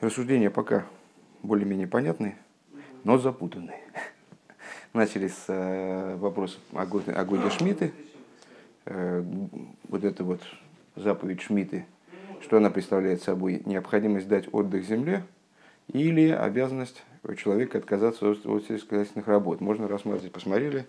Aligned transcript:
Рассуждения 0.00 0.50
пока 0.50 0.84
более-менее 1.42 1.86
понятные, 1.86 2.36
но 3.02 3.16
запутанные. 3.16 3.80
Начали 4.92 5.28
с 5.28 5.44
э, 5.48 6.16
вопроса 6.16 6.58
о 6.74 6.84
годе, 6.84 7.12
о 7.12 7.24
годе 7.24 7.48
Шмиты. 7.48 7.92
Э, 8.84 9.24
вот 9.88 10.04
это 10.04 10.22
вот 10.22 10.42
заповедь 10.96 11.40
Шмиты, 11.40 11.86
что 12.42 12.58
она 12.58 12.68
представляет 12.68 13.22
собой? 13.22 13.62
Необходимость 13.64 14.28
дать 14.28 14.52
отдых 14.52 14.84
земле 14.84 15.22
или 15.90 16.28
обязанность 16.28 17.02
человека 17.38 17.78
отказаться 17.78 18.28
от, 18.28 18.44
от 18.44 18.66
сельскохозяйственных 18.66 19.28
работ. 19.28 19.62
Можно 19.62 19.88
рассматривать, 19.88 20.30
посмотрели. 20.32 20.84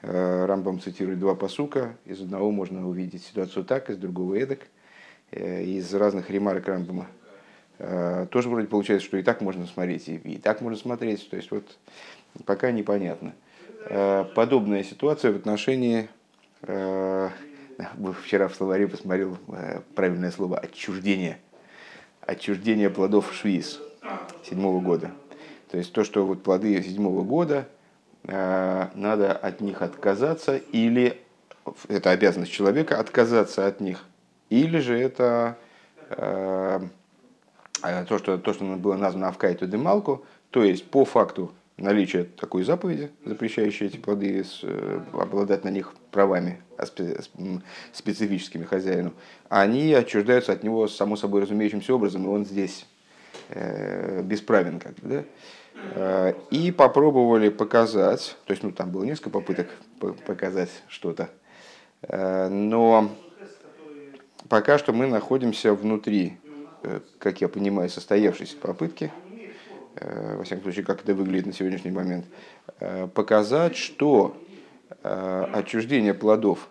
Э, 0.00 0.46
Рамбам 0.46 0.80
цитирует 0.80 1.18
два 1.18 1.34
посука. 1.34 1.94
Из 2.06 2.22
одного 2.22 2.50
можно 2.50 2.88
увидеть 2.88 3.22
ситуацию 3.22 3.66
так, 3.66 3.90
из 3.90 3.98
другого 3.98 4.34
эдак. 4.36 4.60
Из 5.30 5.92
разных 5.92 6.30
ремарок 6.30 6.68
Рамбама 6.68 7.08
тоже 7.78 8.48
вроде 8.48 8.68
получается, 8.68 9.06
что 9.06 9.16
и 9.16 9.22
так 9.22 9.40
можно 9.40 9.66
смотреть, 9.66 10.08
и, 10.08 10.16
и 10.16 10.38
так 10.38 10.60
можно 10.60 10.78
смотреть. 10.78 11.28
То 11.28 11.36
есть 11.36 11.50
вот 11.50 11.76
пока 12.44 12.70
непонятно. 12.70 13.34
Э, 13.88 14.24
подобная 14.34 14.82
ситуация 14.82 15.32
в 15.32 15.36
отношении, 15.36 16.08
э, 16.62 17.30
вчера 18.24 18.48
в 18.48 18.54
словаре 18.54 18.88
посмотрел 18.88 19.38
правильное 19.94 20.30
слово, 20.30 20.58
отчуждение. 20.58 21.38
Отчуждение 22.20 22.90
плодов 22.90 23.32
швиз 23.32 23.80
седьмого 24.44 24.80
года. 24.80 25.12
То 25.70 25.78
есть 25.78 25.92
то, 25.92 26.02
что 26.02 26.26
вот 26.26 26.42
плоды 26.42 26.82
седьмого 26.82 27.22
года, 27.22 27.68
надо 28.24 29.32
от 29.32 29.60
них 29.60 29.82
отказаться, 29.82 30.56
или 30.56 31.20
это 31.88 32.10
обязанность 32.10 32.50
человека 32.50 32.98
отказаться 32.98 33.68
от 33.68 33.80
них, 33.80 34.04
или 34.50 34.78
же 34.78 34.98
это 34.98 35.56
то, 38.08 38.18
что, 38.18 38.38
то, 38.38 38.52
что 38.52 38.64
было 38.76 38.96
названо 38.96 39.28
Авкайту 39.28 39.66
Демалку, 39.66 40.24
то 40.50 40.64
есть 40.64 40.90
по 40.90 41.04
факту 41.04 41.52
наличия 41.76 42.24
такой 42.24 42.64
заповеди, 42.64 43.10
запрещающей 43.24 43.86
эти 43.86 43.96
плоды 43.96 44.44
э, 44.62 45.00
обладать 45.12 45.64
на 45.64 45.68
них 45.68 45.92
правами 46.10 46.62
а 46.78 46.86
специфическими 47.92 48.64
хозяину, 48.64 49.12
они 49.48 49.92
отчуждаются 49.92 50.52
от 50.52 50.62
него 50.62 50.88
само 50.88 51.16
собой 51.16 51.42
разумеющимся 51.42 51.94
образом, 51.94 52.24
и 52.24 52.28
он 52.28 52.44
здесь 52.44 52.86
э, 53.50 54.22
бесправен 54.22 54.80
как 54.80 54.94
бы, 54.94 55.08
да? 55.08 55.24
Э, 55.94 56.34
и 56.50 56.70
попробовали 56.70 57.50
показать, 57.50 58.36
то 58.46 58.52
есть 58.52 58.62
ну, 58.62 58.72
там 58.72 58.90
было 58.90 59.04
несколько 59.04 59.30
попыток 59.30 59.68
показать 60.26 60.70
что-то, 60.88 61.28
но 62.08 63.10
пока 64.48 64.78
что 64.78 64.92
мы 64.92 65.06
находимся 65.06 65.74
внутри 65.74 66.38
как 67.18 67.40
я 67.40 67.48
понимаю, 67.48 67.88
состоявшейся 67.88 68.56
попытки, 68.56 69.12
э, 69.96 70.36
во 70.36 70.44
всяком 70.44 70.64
случае, 70.64 70.84
как 70.84 71.02
это 71.02 71.14
выглядит 71.14 71.46
на 71.46 71.52
сегодняшний 71.52 71.90
момент, 71.90 72.26
э, 72.80 73.08
показать, 73.12 73.76
что 73.76 74.36
отчуждение 75.02 76.14
плодов 76.14 76.68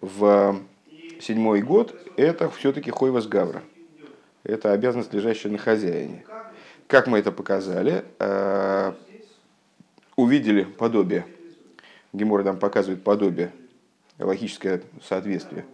в 0.00 0.60
седьмой 1.20 1.62
год– 1.62 1.94
это 2.16 2.50
все-таки 2.50 2.90
хойвас 2.90 3.26
гавра. 3.26 3.62
Это 4.42 4.72
обязанность, 4.72 5.12
лежащая 5.14 5.52
на 5.52 5.58
хозяине. 5.58 6.24
Как 6.86 7.06
мы 7.06 7.18
это 7.18 7.32
показали? 7.32 8.04
Увидели 10.16 10.64
подобие. 10.64 11.26
Гемор 12.12 12.42
нам 12.42 12.58
показывает 12.58 13.02
подобие, 13.02 13.52
логическое 14.18 14.82
соответствие 15.02 15.64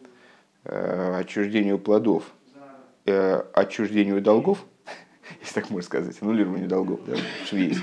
отчуждению 0.64 1.78
плодов– 1.78 2.24
э, 2.34 2.41
отчуждению 3.04 4.20
долгов, 4.20 4.64
если 5.40 5.54
так 5.54 5.70
можно 5.70 5.86
сказать, 5.86 6.16
аннулированию 6.20 6.68
долгов, 6.68 7.00
да, 7.06 7.16
швейц. 7.46 7.78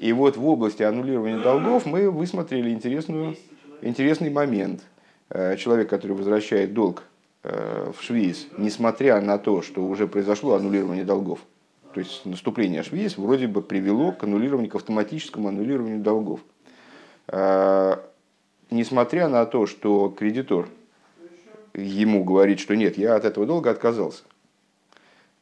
И 0.00 0.12
вот 0.12 0.36
в 0.36 0.46
области 0.46 0.82
аннулирования 0.82 1.38
долгов 1.38 1.86
мы 1.86 2.10
высмотрели 2.10 2.70
интересную, 2.70 3.36
интересный 3.80 4.30
момент. 4.30 4.82
Э, 5.30 5.56
человек, 5.56 5.88
который 5.88 6.12
возвращает 6.12 6.74
долг 6.74 7.04
э, 7.42 7.92
в 7.96 8.02
швейц, 8.02 8.46
несмотря 8.58 9.20
на 9.20 9.38
то, 9.38 9.62
что 9.62 9.84
уже 9.84 10.06
произошло 10.06 10.54
аннулирование 10.54 11.04
долгов, 11.04 11.40
то 11.92 12.00
есть 12.00 12.26
наступление 12.26 12.82
швейц 12.82 13.16
вроде 13.16 13.46
бы 13.46 13.62
привело 13.62 14.12
к 14.12 14.24
аннулированию, 14.24 14.70
к 14.70 14.74
автоматическому 14.74 15.48
аннулированию 15.48 16.00
долгов. 16.00 16.40
Э, 17.28 17.96
несмотря 18.70 19.28
на 19.28 19.46
то, 19.46 19.66
что 19.66 20.10
кредитор 20.10 20.68
ему 21.72 22.24
говорит, 22.24 22.60
что 22.60 22.76
нет, 22.76 22.98
я 22.98 23.14
от 23.16 23.24
этого 23.24 23.46
долга 23.46 23.70
отказался. 23.70 24.24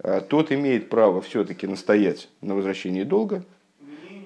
Э, 0.03 0.21
тот 0.21 0.51
имеет 0.53 0.89
право 0.89 1.21
все-таки 1.21 1.67
настоять 1.67 2.29
на 2.41 2.55
возвращении 2.55 3.05
долга, 3.05 3.45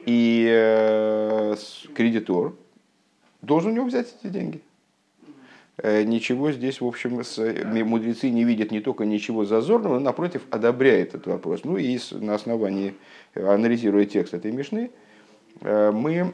и 0.07 0.47
э, 0.49 1.55
кредитор 1.95 2.55
должен 3.43 3.73
у 3.73 3.75
него 3.75 3.87
взять 3.87 4.15
эти 4.19 4.33
деньги. 4.33 4.63
Э, 5.77 6.03
ничего 6.05 6.51
здесь, 6.53 6.81
в 6.81 6.87
общем, 6.87 7.23
мудрецы 7.85 8.31
не 8.31 8.45
видят 8.45 8.71
не 8.71 8.81
только 8.81 9.05
ничего 9.05 9.45
зазорного, 9.45 9.95
но, 9.95 10.01
напротив, 10.01 10.43
одобряет 10.51 11.15
этот 11.15 11.27
вопрос. 11.27 11.65
Ну 11.65 11.77
и 11.77 11.99
на 12.13 12.35
основании, 12.35 12.95
анализируя 13.35 14.07
текст 14.07 14.33
этой 14.33 14.53
Мишны, 14.53 14.91
мы 15.61 16.33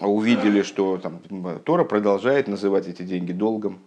увидели, 0.00 0.62
что 0.62 0.98
там, 0.98 1.20
Тора 1.64 1.84
продолжает 1.84 2.46
называть 2.46 2.88
эти 2.88 3.02
деньги 3.02 3.32
долгом, 3.32 3.80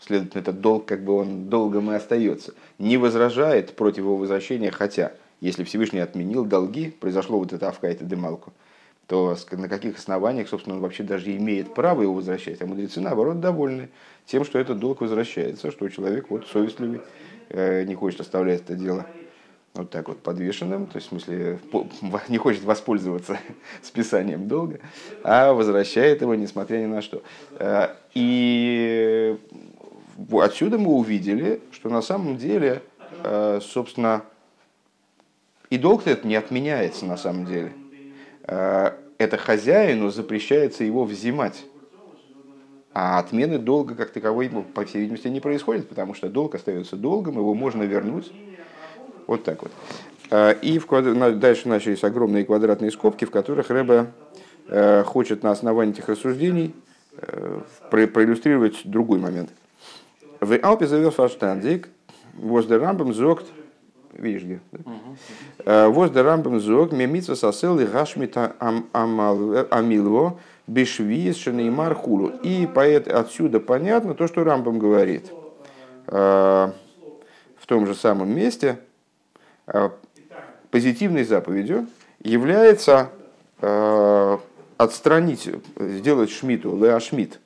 Следовательно, 0.00 0.40
этот 0.40 0.60
долг 0.60 0.86
как 0.86 1.04
бы 1.04 1.14
он 1.14 1.48
долгом 1.50 1.90
и 1.92 1.94
остается. 1.94 2.54
Не 2.78 2.96
возражает 2.96 3.76
против 3.76 3.98
его 3.98 4.16
возвращения, 4.16 4.70
хотя, 4.70 5.12
если 5.40 5.62
Всевышний 5.62 6.00
отменил 6.00 6.44
долги, 6.46 6.90
произошло 6.90 7.38
вот 7.38 7.52
это 7.52 7.68
авкайта 7.68 8.04
демалку, 8.04 8.52
то 9.06 9.36
на 9.52 9.68
каких 9.68 9.98
основаниях, 9.98 10.48
собственно, 10.48 10.76
он 10.76 10.82
вообще 10.82 11.02
даже 11.02 11.36
имеет 11.36 11.74
право 11.74 12.02
его 12.02 12.14
возвращать. 12.14 12.62
А 12.62 12.66
мудрецы, 12.66 13.00
наоборот, 13.00 13.40
довольны 13.40 13.90
тем, 14.24 14.44
что 14.44 14.58
этот 14.58 14.78
долг 14.78 15.02
возвращается, 15.02 15.70
что 15.70 15.88
человек 15.88 16.30
вот 16.30 16.46
совестливый, 16.46 17.02
э, 17.50 17.84
не 17.84 17.94
хочет 17.94 18.20
оставлять 18.20 18.62
это 18.62 18.76
дело 18.76 19.06
вот 19.74 19.90
так 19.90 20.08
вот 20.08 20.22
подвешенным, 20.22 20.86
то 20.86 20.96
есть 20.96 21.06
в 21.08 21.10
смысле 21.10 21.58
не 22.28 22.38
хочет 22.38 22.64
воспользоваться 22.64 23.38
списанием 23.82 24.48
долга, 24.48 24.80
а 25.22 25.52
возвращает 25.52 26.22
его 26.22 26.34
несмотря 26.34 26.78
ни 26.78 26.86
на 26.86 27.02
что. 27.02 27.22
Э, 27.58 27.94
и 28.14 29.38
отсюда 30.32 30.78
мы 30.78 30.92
увидели, 30.92 31.60
что 31.72 31.88
на 31.88 32.02
самом 32.02 32.36
деле, 32.36 32.82
э, 33.24 33.60
собственно, 33.62 34.22
и 35.70 35.78
долг 35.78 36.06
это 36.06 36.26
не 36.26 36.36
отменяется 36.36 37.06
на 37.06 37.16
самом 37.16 37.46
деле. 37.46 37.72
Э, 38.44 38.92
это 39.18 39.36
хозяину 39.36 40.10
запрещается 40.10 40.84
его 40.84 41.04
взимать. 41.04 41.64
А 42.92 43.20
отмены 43.20 43.58
долга 43.58 43.94
как 43.94 44.10
таковой, 44.10 44.48
ну, 44.48 44.62
по 44.62 44.84
всей 44.84 45.02
видимости, 45.02 45.28
не 45.28 45.40
происходит, 45.40 45.88
потому 45.88 46.14
что 46.14 46.28
долг 46.28 46.56
остается 46.56 46.96
долгом, 46.96 47.36
его 47.36 47.54
можно 47.54 47.84
вернуть. 47.84 48.32
Вот 49.28 49.44
так 49.44 49.62
вот. 49.62 49.70
Э, 50.30 50.54
и 50.60 50.78
в 50.78 50.86
квад... 50.86 51.38
дальше 51.38 51.68
начались 51.68 52.02
огромные 52.02 52.44
квадратные 52.44 52.90
скобки, 52.90 53.24
в 53.24 53.30
которых 53.30 53.70
Рэбе 53.70 54.06
хочет 55.04 55.42
на 55.42 55.50
основании 55.50 55.94
этих 55.94 56.08
рассуждений 56.08 56.76
проиллюстрировать 57.90 58.82
другой 58.84 59.18
момент. 59.18 59.50
В 60.40 60.58
Алпе 60.62 60.86
завел 60.86 61.10
фаштандик, 61.10 61.88
возле 62.34 62.78
рамбам 62.78 63.12
зогт, 63.12 63.46
видишь 64.12 64.42
где? 64.42 64.60
Возле 65.64 66.22
рамбам 66.22 66.60
зогт, 66.60 66.92
мемица 66.92 67.34
сосел 67.36 67.78
и 67.78 67.84
гашмита 67.84 68.54
амилво, 69.70 70.38
бешвиес 70.66 71.36
шанеймар 71.36 71.94
хулу. 71.94 72.28
И 72.42 72.66
поэт 72.66 73.08
отсюда 73.08 73.60
понятно 73.60 74.14
то, 74.14 74.26
что 74.26 74.42
рамбам 74.44 74.78
говорит. 74.78 75.30
В 76.06 76.72
том 77.66 77.86
же 77.86 77.94
самом 77.94 78.34
месте 78.34 78.78
позитивной 80.70 81.24
заповедью 81.24 81.86
является 82.22 83.10
отстранить, 84.78 85.50
сделать 85.76 86.30
шмиту, 86.30 86.74
леашмит, 86.76 87.38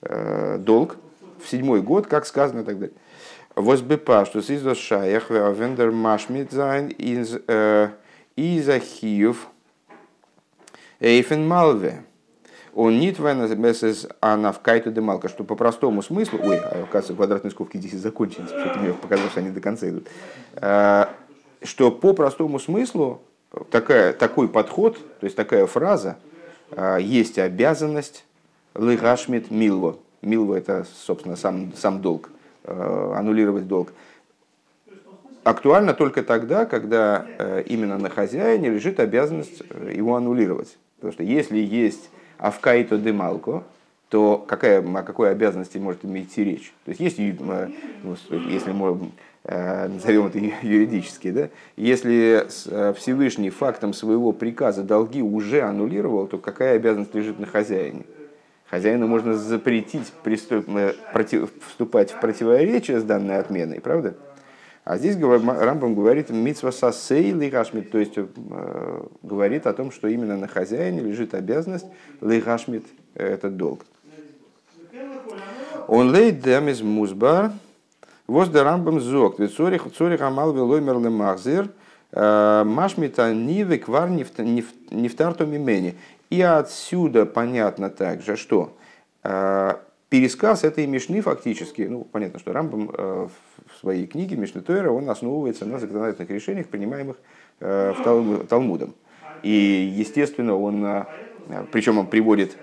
долг, 0.00 0.96
в 1.42 1.48
седьмой 1.48 1.82
год, 1.82 2.06
как 2.06 2.26
сказано 2.26 2.60
и 2.60 2.64
так 2.64 2.78
далее. 2.78 2.96
Возбепа, 3.54 4.24
что 4.24 4.38
из 4.38 4.76
шаях, 4.76 5.30
вендер 5.30 5.90
машмит 5.90 6.52
зайн 6.52 6.88
из 6.88 7.36
э, 7.46 7.90
изахиев 8.36 9.48
эйфен 11.00 11.46
малве. 11.46 12.04
Он 12.74 13.00
нит 13.00 13.18
венес 13.18 14.06
анавкайту 14.20 14.92
демалка, 14.92 15.28
что 15.28 15.42
по 15.42 15.56
простому 15.56 16.02
смыслу, 16.02 16.38
ой, 16.40 16.58
а, 16.58 16.84
оказывается, 16.84 17.14
квадратные 17.14 17.50
скобки 17.50 17.76
здесь 17.76 17.94
и 17.94 17.96
закончились, 17.96 18.48
что-то 18.48 18.78
мне 18.78 18.92
показалось, 18.92 19.32
что 19.32 19.40
они 19.40 19.50
до 19.50 19.60
конца 19.60 19.88
идут, 19.88 20.06
э, 20.54 21.06
что 21.62 21.90
по 21.90 22.12
простому 22.12 22.60
смыслу 22.60 23.22
такая, 23.70 24.12
такой 24.12 24.48
подход, 24.48 24.96
то 25.18 25.24
есть 25.24 25.34
такая 25.34 25.66
фраза, 25.66 26.18
э, 26.70 26.98
есть 27.00 27.38
обязанность 27.38 28.24
лыгашмит 28.74 29.50
милво, 29.50 29.98
Милва– 30.22 30.54
это, 30.58 30.86
собственно, 31.06 31.36
сам, 31.36 31.72
сам 31.76 32.00
долг, 32.00 32.30
э, 32.64 33.12
аннулировать 33.14 33.68
долг. 33.68 33.92
актуально 35.44 35.94
только 35.94 36.22
тогда, 36.22 36.66
когда 36.66 37.24
э, 37.38 37.62
именно 37.66 37.98
на 37.98 38.10
хозяине 38.10 38.70
лежит 38.70 39.00
обязанность 39.00 39.62
э, 39.70 39.92
его 39.94 40.16
аннулировать. 40.16 40.76
Потому 40.96 41.12
что 41.12 41.22
если 41.22 41.58
есть 41.58 42.10
авкаито 42.38 42.98
демалко, 42.98 43.62
то 44.08 44.38
какая, 44.38 44.82
о 44.82 45.02
какой 45.02 45.30
обязанности 45.30 45.78
может 45.78 46.04
идти 46.04 46.42
речь? 46.42 46.72
То 46.84 46.90
есть, 46.90 47.00
есть, 47.00 47.18
ну, 47.18 48.16
если 48.48 48.72
мы 48.72 49.10
назовем 49.44 50.26
это 50.26 50.38
юридически, 50.66 51.30
да? 51.30 51.48
если 51.76 52.46
Всевышний 52.94 53.50
фактом 53.50 53.92
своего 53.92 54.32
приказа 54.32 54.82
долги 54.82 55.22
уже 55.22 55.60
аннулировал, 55.60 56.26
то 56.26 56.38
какая 56.38 56.76
обязанность 56.76 57.14
лежит 57.14 57.38
на 57.38 57.46
хозяине? 57.46 58.02
Хозяину 58.70 59.06
можно 59.06 59.34
запретить 59.34 60.12
приступ, 60.22 60.66
против, 61.12 61.50
вступать 61.66 62.12
в 62.12 62.20
противоречие 62.20 63.00
с 63.00 63.04
данной 63.04 63.38
отменой, 63.38 63.80
правда? 63.80 64.14
А 64.84 64.96
здесь 64.98 65.16
Рамбам 65.16 65.94
говорит 65.94 66.30
митсва 66.30 66.72
сасей 66.72 67.32
лигашмит, 67.32 67.90
то 67.90 67.98
есть 67.98 68.14
э, 68.16 68.26
говорит 69.22 69.66
о 69.66 69.74
том, 69.74 69.90
что 69.90 70.08
именно 70.08 70.36
на 70.36 70.48
хозяине 70.48 71.00
лежит 71.00 71.34
обязанность 71.34 71.86
лигашмит, 72.22 72.86
э, 73.14 73.34
этот 73.34 73.56
долг. 73.56 73.84
Он 75.88 76.12
дем 76.12 76.68
из 76.68 76.80
музбар, 76.80 77.52
воз 78.26 78.48
да 78.48 78.64
Рамбам 78.64 79.00
зог, 79.00 79.38
ведь 79.38 79.54
цорих 79.54 79.92
цорих 79.92 80.20
амал 80.22 80.54
велоймер 80.54 80.98
лемахзир, 80.98 81.68
э, 82.12 82.64
машмита 82.64 83.32
нивы 83.34 83.78
квар 83.78 84.08
нефтарту 84.10 85.46
мимени. 85.46 85.96
И 86.30 86.42
отсюда 86.42 87.24
понятно 87.24 87.88
также, 87.88 88.36
что 88.36 88.76
э, 89.24 89.74
пересказ 90.10 90.62
этой 90.64 90.86
Мишны 90.86 91.22
фактически, 91.22 91.82
ну, 91.82 92.04
понятно, 92.04 92.38
что 92.38 92.52
Рамбам 92.52 92.90
э, 92.92 93.28
в 93.66 93.80
своей 93.80 94.06
книге 94.06 94.36
Мишны 94.36 94.60
Тойра, 94.60 94.90
он 94.90 95.08
основывается 95.08 95.64
на 95.64 95.78
законодательных 95.78 96.30
решениях, 96.30 96.68
принимаемых 96.68 97.16
э, 97.60 97.94
в 97.96 98.46
Талмудом. 98.46 98.94
И, 99.42 99.50
естественно, 99.96 100.56
он, 100.56 101.04
причем 101.70 101.98
он 101.98 102.08
приводит 102.08 102.56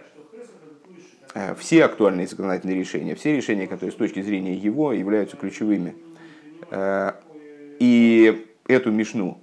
все 1.58 1.86
актуальные 1.86 2.28
законодательные 2.28 2.78
решения, 2.78 3.16
все 3.16 3.34
решения, 3.34 3.66
которые 3.66 3.94
с 3.94 3.96
точки 3.96 4.22
зрения 4.22 4.56
его 4.56 4.92
являются 4.92 5.38
ключевыми. 5.38 5.96
И 7.80 8.46
эту 8.68 8.92
Мишну 8.92 9.40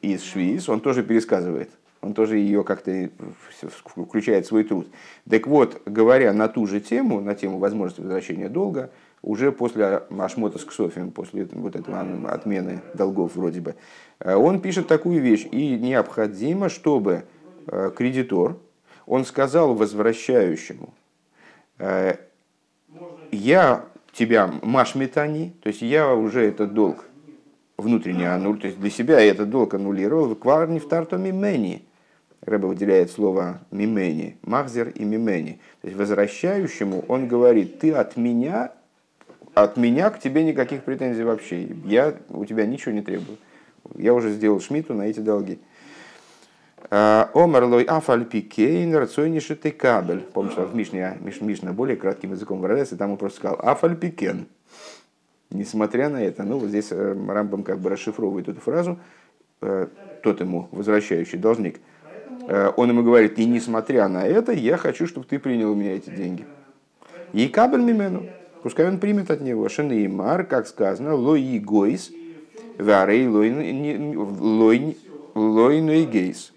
из 0.00 0.24
Швиз 0.24 0.68
он 0.68 0.80
тоже 0.80 1.04
пересказывает 1.04 1.70
он 2.00 2.14
тоже 2.14 2.38
ее 2.38 2.62
как-то 2.64 3.10
включает 3.84 4.44
в 4.44 4.48
свой 4.48 4.64
труд. 4.64 4.88
Так 5.28 5.46
вот, 5.46 5.82
говоря 5.86 6.32
на 6.32 6.48
ту 6.48 6.66
же 6.66 6.80
тему, 6.80 7.20
на 7.20 7.34
тему 7.34 7.58
возможности 7.58 8.00
возвращения 8.00 8.48
долга, 8.48 8.90
уже 9.22 9.50
после 9.50 10.02
Ашмота 10.18 10.58
с 10.58 10.64
Ксофием, 10.64 11.10
после 11.10 11.48
вот 11.52 11.74
этого 11.74 12.00
отмены 12.28 12.80
долгов 12.94 13.34
вроде 13.34 13.60
бы, 13.60 13.74
э, 14.20 14.34
он 14.34 14.60
пишет 14.60 14.86
такую 14.86 15.20
вещь. 15.20 15.48
И 15.50 15.76
необходимо, 15.78 16.68
чтобы 16.68 17.24
э, 17.66 17.90
кредитор, 17.96 18.56
он 19.06 19.24
сказал 19.24 19.74
возвращающему, 19.74 20.94
«Э, 21.78 22.16
я 23.32 23.84
тебя 24.12 24.50
машметани, 24.62 25.54
то 25.62 25.68
есть 25.68 25.82
я 25.82 26.14
уже 26.14 26.46
этот 26.46 26.72
долг 26.72 27.04
внутренне 27.76 28.28
аннулировал, 28.30 28.60
то 28.60 28.66
есть 28.68 28.80
для 28.80 28.90
себя 28.90 29.20
я 29.20 29.30
этот 29.30 29.50
долг 29.50 29.74
аннулировал, 29.74 30.26
в 30.26 30.34
кварни 30.36 30.78
в 30.78 30.88
тарту 30.88 31.18
мимени. 31.18 31.85
Рэба 32.42 32.66
выделяет 32.66 33.10
слово 33.10 33.60
мимени, 33.70 34.38
махзер 34.42 34.90
и 34.90 35.04
мимени. 35.04 35.60
То 35.80 35.88
есть 35.88 35.98
возвращающему 35.98 37.04
он 37.08 37.26
говорит, 37.26 37.80
ты 37.80 37.92
от 37.92 38.16
меня, 38.16 38.72
от 39.54 39.76
меня 39.76 40.10
к 40.10 40.20
тебе 40.20 40.44
никаких 40.44 40.84
претензий 40.84 41.24
вообще. 41.24 41.68
Я 41.84 42.14
у 42.28 42.44
тебя 42.44 42.66
ничего 42.66 42.92
не 42.92 43.02
требую. 43.02 43.38
Я 43.96 44.14
уже 44.14 44.30
сделал 44.32 44.60
шмиту 44.60 44.94
на 44.94 45.02
эти 45.02 45.20
долги. 45.20 45.58
А, 46.88 47.30
Омарлой 47.34 47.82
афальпикейн 47.82 48.94
рацойниши 48.94 49.56
ты 49.56 49.72
кабель. 49.72 50.20
Помнишь, 50.20 50.54
в 50.54 50.74
Мишне, 50.74 51.18
Мишна 51.20 51.72
более 51.72 51.96
кратким 51.96 52.32
языком 52.32 52.60
выражается, 52.60 52.96
там 52.96 53.12
он 53.12 53.16
просто 53.16 53.38
сказал 53.38 53.58
афальпикен. 53.60 54.46
Несмотря 55.50 56.10
на 56.10 56.22
это, 56.22 56.42
ну 56.42 56.58
вот 56.58 56.68
здесь 56.68 56.88
э, 56.90 57.16
Рамбам 57.28 57.62
как 57.62 57.80
бы 57.80 57.88
расшифровывает 57.88 58.48
эту 58.48 58.60
фразу, 58.60 58.98
э, 59.62 59.86
тот 60.22 60.40
ему 60.40 60.68
возвращающий 60.70 61.38
должник– 61.38 61.80
он 62.76 62.90
ему 62.90 63.02
говорит, 63.02 63.38
и 63.38 63.44
несмотря 63.44 64.08
на 64.08 64.26
это, 64.26 64.52
я 64.52 64.76
хочу, 64.76 65.06
чтобы 65.06 65.26
ты 65.26 65.38
принял 65.38 65.72
у 65.72 65.74
меня 65.74 65.96
эти 65.96 66.10
деньги. 66.10 66.46
И 67.32 67.48
кабель 67.48 67.80
мимену, 67.80 68.22
пускай 68.62 68.86
он 68.88 68.98
примет 68.98 69.30
от 69.30 69.40
него. 69.40 69.68
Шенеймар, 69.68 70.44
как 70.44 70.66
сказано, 70.66 71.14
лои 71.14 71.58
гойс, 71.58 72.12
варей 72.78 73.26
лойн 73.26 73.60
гейс. 76.10 76.52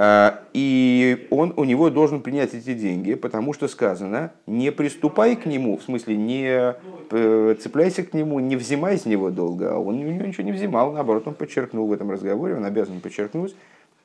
Э, 0.00 0.30
и 0.52 1.26
он 1.30 1.52
у 1.56 1.64
него 1.64 1.90
должен 1.90 2.20
принять 2.20 2.54
эти 2.54 2.72
деньги, 2.72 3.14
потому 3.14 3.52
что 3.52 3.66
сказано, 3.66 4.32
не 4.46 4.70
приступай 4.70 5.34
к 5.34 5.44
нему, 5.44 5.76
в 5.76 5.82
смысле 5.82 6.16
не 6.16 6.74
э, 7.10 7.54
цепляйся 7.60 8.04
к 8.04 8.14
нему, 8.14 8.38
не 8.38 8.54
взимай 8.54 8.96
с 8.96 9.06
него 9.06 9.30
долго. 9.30 9.74
А 9.74 9.78
он 9.78 9.96
у 9.96 9.98
него 9.98 10.24
ничего 10.24 10.44
не 10.44 10.52
взимал, 10.52 10.92
наоборот, 10.92 11.26
он 11.26 11.34
подчеркнул 11.34 11.88
в 11.88 11.92
этом 11.92 12.12
разговоре, 12.12 12.54
он 12.54 12.64
обязан 12.64 13.00
подчеркнуть, 13.00 13.56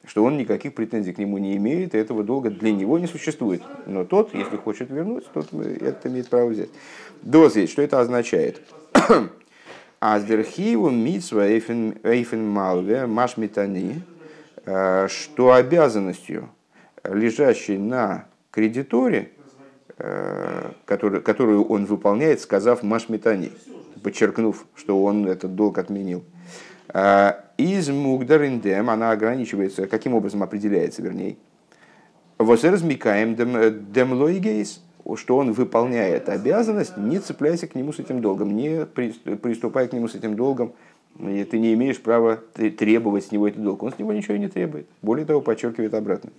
что 0.05 0.23
он 0.23 0.37
никаких 0.37 0.73
претензий 0.73 1.13
к 1.13 1.17
нему 1.17 1.37
не 1.37 1.55
имеет, 1.55 1.95
и 1.95 1.97
этого 1.97 2.23
долга 2.23 2.49
для 2.49 2.71
него 2.71 2.99
не 2.99 3.07
существует. 3.07 3.61
Но 3.85 4.03
тот, 4.03 4.33
если 4.33 4.57
хочет 4.57 4.89
вернуть, 4.89 5.25
тот 5.33 5.53
это 5.53 6.09
имеет 6.09 6.29
право 6.29 6.49
взять. 6.49 6.69
Дозить, 7.21 7.69
что 7.69 7.81
это 7.81 8.01
означает? 8.01 8.61
Аздерхиву 9.99 10.89
митсва 10.89 11.47
эйфен 11.47 12.45
малве 12.45 13.05
машмитани, 13.05 14.01
э, 14.65 15.07
что 15.07 15.53
обязанностью, 15.53 16.49
лежащей 17.05 17.77
на 17.77 18.25
кредиторе, 18.51 19.31
э, 19.97 20.71
которую 20.85 21.63
он 21.63 21.85
выполняет, 21.85 22.41
сказав 22.41 22.83
машмитани, 22.83 23.53
подчеркнув, 24.03 24.65
что 24.75 25.01
он 25.01 25.25
этот 25.27 25.55
долг 25.55 25.77
отменил. 25.77 26.25
Э, 26.93 27.33
из 27.57 27.89
мугдариндем 27.89 28.89
она 28.89 29.11
ограничивается, 29.11 29.87
каким 29.87 30.13
образом 30.13 30.43
определяется, 30.43 31.01
вернее. 31.01 31.37
Возразмикаем 32.37 33.35
демлойгейс, 33.35 34.81
что 35.15 35.37
он 35.37 35.53
выполняет 35.53 36.29
обязанность, 36.29 36.97
не 36.97 37.19
цепляйся 37.19 37.67
к 37.67 37.75
нему 37.75 37.93
с 37.93 37.99
этим 37.99 38.21
долгом, 38.21 38.55
не 38.55 38.85
приступай 38.85 39.87
к 39.87 39.93
нему 39.93 40.07
с 40.07 40.15
этим 40.15 40.35
долгом, 40.35 40.73
и 41.19 41.43
ты 41.43 41.59
не 41.59 41.73
имеешь 41.73 42.01
права 42.01 42.37
требовать 42.77 43.25
с 43.25 43.31
него 43.31 43.47
этот 43.47 43.63
долг. 43.63 43.83
Он 43.83 43.91
с 43.91 43.99
него 43.99 44.13
ничего 44.13 44.35
не 44.37 44.47
требует. 44.47 44.87
Более 45.01 45.25
того, 45.25 45.41
подчеркивает 45.41 45.93
обратно. 45.93 46.31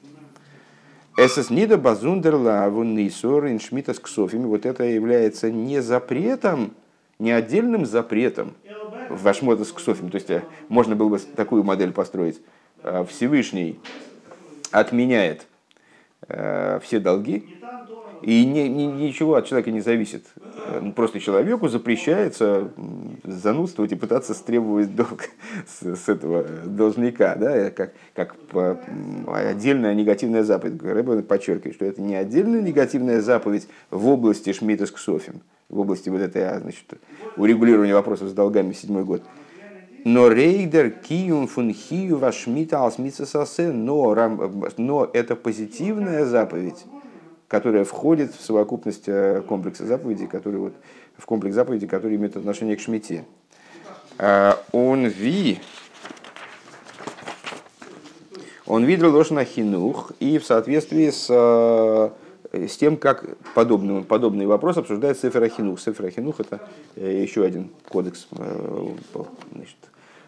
Эсэс 1.17 1.49
нида 1.49 1.79
базундерла 1.79 2.69
вуннисор 2.69 3.47
иншмитас 3.47 4.00
ксофими. 4.00 4.47
Вот 4.47 4.67
это 4.67 4.83
является 4.83 5.50
не 5.50 5.81
запретом, 5.81 6.73
не 7.21 7.31
отдельным 7.31 7.87
запретом, 7.87 8.55
в 9.09 9.27
Ашмота 9.29 9.65
с 9.65 9.73
Ксофим. 9.73 10.11
То 10.11 10.17
есть 10.17 10.31
э, 10.31 10.43
можно 10.69 10.97
было 10.97 11.09
бы 11.09 11.19
такую 11.19 11.65
модель 11.65 11.93
построить. 11.93 12.41
Э, 12.83 13.05
Всевышний 13.09 13.79
отменяет 14.71 15.47
э, 16.29 16.81
все 16.83 17.01
долги, 17.01 17.47
и 18.25 18.47
ни, 18.47 18.61
ни, 18.61 18.85
ничего 18.85 19.35
от 19.35 19.47
человека 19.47 19.71
не 19.71 19.81
зависит. 19.81 20.25
Ну, 20.81 20.93
просто 20.93 21.21
человеку 21.21 21.69
запрещается 21.69 22.71
занудствовать 23.23 23.93
и 23.93 23.97
пытаться 23.97 24.33
стребовать 24.33 24.97
долг 24.97 25.25
с, 25.66 25.95
с 25.95 26.09
этого 26.09 26.43
должника, 26.64 27.35
да, 27.35 27.71
как, 27.71 27.93
как 28.14 28.35
отдельная 29.26 29.95
негативная 29.95 30.43
заповедь. 30.43 30.83
Рэббен 30.83 31.23
подчеркивает, 31.23 31.75
что 31.75 31.85
это 31.85 32.00
не 32.00 32.14
отдельная 32.14 32.62
негативная 32.62 33.21
заповедь 33.21 33.69
в 33.90 34.09
области 34.09 34.52
Шмита 34.54 34.87
с 34.87 34.90
Ксофим, 34.90 35.43
в 35.69 35.81
области 35.81 36.09
вот 36.09 36.23
этой 36.23 36.49
а, 36.49 36.61
значит, 36.61 36.85
урегулирования 37.37 37.95
вопросов 37.95 38.31
с 38.31 38.33
долгами 38.33 38.73
седьмой 38.73 39.04
год. 39.04 39.23
Но 40.07 40.28
рейдер 40.28 40.90
киюм 40.90 41.47
фун 41.47 41.75
хию 41.75 42.16
вашмита 42.16 42.78
алсмица 42.78 43.26
сосе, 43.26 43.71
но, 43.71 44.14
но 44.78 45.11
это 45.12 45.37
позитивная 45.37 46.25
заповедь, 46.25 46.85
которая 47.55 47.85
входит 47.85 48.35
в 48.35 48.45
совокупность 48.45 49.05
э, 49.07 49.41
комплекса 49.47 49.87
заповедей, 49.87 50.27
который 50.27 50.59
вот, 50.59 50.73
в 51.17 51.25
комплекс 51.25 51.55
заповедей, 51.55 51.87
который 51.87 52.17
имеет 52.17 52.37
отношение 52.37 52.75
к 52.75 52.81
шмите. 52.81 53.27
А, 54.19 54.61
он 54.73 55.07
ви, 55.07 55.61
он 58.67 58.83
видел 58.83 59.15
лошна 59.15 59.45
хинух, 59.45 60.11
и 60.19 60.39
в 60.39 60.45
соответствии 60.45 61.11
с 61.11 61.27
э, 61.31 62.11
с 62.67 62.77
тем, 62.77 62.97
как 62.97 63.39
подобный, 63.55 64.03
подобный 64.03 64.47
вопрос 64.47 64.77
обсуждает 64.77 65.17
Сефер 65.17 65.45
Ахинух. 65.45 65.79
Сефер 65.79 66.07
Ахинух– 66.07 66.35
это 66.41 66.61
э, 66.97 67.23
еще 67.23 67.45
один 67.45 67.71
кодекс, 67.89 68.27
э, 68.33 68.89
значит, 69.53 69.77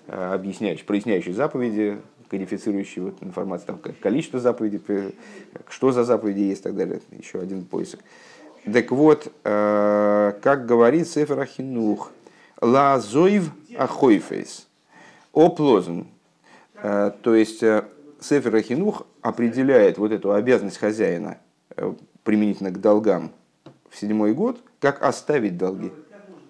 объясняющий, 0.09 0.85
проясняющий 0.85 1.33
заповеди, 1.33 1.99
кодифицирующий 2.29 3.03
вот 3.03 3.23
информацию, 3.23 3.67
там, 3.67 3.95
количество 4.01 4.41
заповедей, 4.41 4.81
что 5.69 5.93
за 5.93 6.05
заповеди 6.05 6.41
есть 6.41 6.61
и 6.61 6.65
так 6.65 6.77
далее. 6.77 7.01
Еще 7.11 7.39
один 7.39 7.65
поиск. 7.65 7.99
Так 8.73 8.91
вот, 8.91 9.33
э, 9.45 10.33
как 10.43 10.67
говорит 10.67 11.09
Сефер 11.09 11.41
Ахинух, 11.41 12.11
Лазоев 12.61 13.51
ахойфейс. 13.77 14.67
Оплозен. 15.33 16.07
Э, 16.75 17.13
то 17.23 17.35
есть 17.35 17.61
Сефер 18.21 18.57
Ахинух 18.57 19.07
определяет 19.23 19.99
вот 19.99 20.11
эту 20.11 20.33
обязанность 20.33 20.79
хозяина 20.79 21.39
применительно 22.25 22.71
к 22.71 22.81
долгам 22.81 23.31
в 23.89 23.97
седьмой 23.97 24.35
год, 24.35 24.59
как 24.81 25.03
оставить 25.03 25.57
долги. 25.57 25.93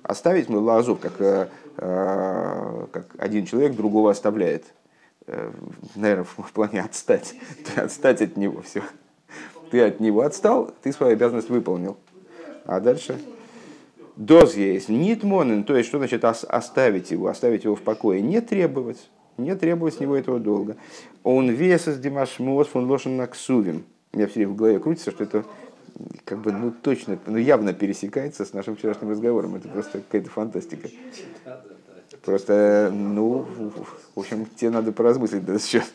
Оставить 0.02 0.48
мы 0.48 0.58
лазов, 0.58 1.00
как, 1.00 1.50
как 1.76 3.14
один 3.18 3.46
человек 3.46 3.74
другого 3.74 4.10
оставляет. 4.10 4.64
Наверное, 5.94 6.24
в 6.24 6.52
плане 6.52 6.82
отстать. 6.82 7.34
Отстать 7.76 8.22
от 8.22 8.36
него 8.36 8.62
все. 8.62 8.82
Ты 9.70 9.82
от 9.82 10.00
него 10.00 10.20
отстал, 10.20 10.72
ты 10.82 10.92
свою 10.92 11.12
обязанность 11.12 11.50
выполнил. 11.50 11.96
А 12.64 12.80
дальше 12.80 13.18
доз 14.16 14.54
есть, 14.54 14.88
нитмонен, 14.88 15.64
то 15.64 15.76
есть 15.76 15.88
что 15.88 15.98
значит 15.98 16.24
оставить 16.24 17.10
его, 17.10 17.26
оставить 17.26 17.64
его 17.64 17.74
в 17.76 17.82
покое, 17.82 18.22
не 18.22 18.40
требовать, 18.40 19.10
не 19.36 19.54
требовать 19.54 19.94
с 19.94 20.00
него 20.00 20.16
этого 20.16 20.38
долга. 20.38 20.76
Он 21.22 21.50
весас 21.50 21.98
димашмос 21.98 22.68
фон 22.68 22.86
лошен 22.86 23.16
наксувим. 23.16 23.84
У 24.12 24.16
меня 24.16 24.28
все 24.28 24.40
время 24.40 24.52
в 24.52 24.56
голове 24.56 24.78
крутится, 24.78 25.10
что 25.10 25.24
это 25.24 25.44
как 26.24 26.38
бы, 26.40 26.52
ну, 26.52 26.70
точно, 26.70 27.18
ну, 27.26 27.38
явно 27.38 27.72
пересекается 27.72 28.44
с 28.44 28.52
нашим 28.52 28.76
вчерашним 28.76 29.10
разговором. 29.10 29.54
Это 29.54 29.68
просто 29.68 29.98
какая-то 29.98 30.30
фантастика. 30.30 30.88
Просто, 32.24 32.90
ну, 32.92 33.46
в 34.14 34.20
общем, 34.20 34.46
тебе 34.56 34.70
надо 34.70 34.92
поразмыслить 34.92 35.44
да, 35.44 35.58
сейчас. 35.58 35.90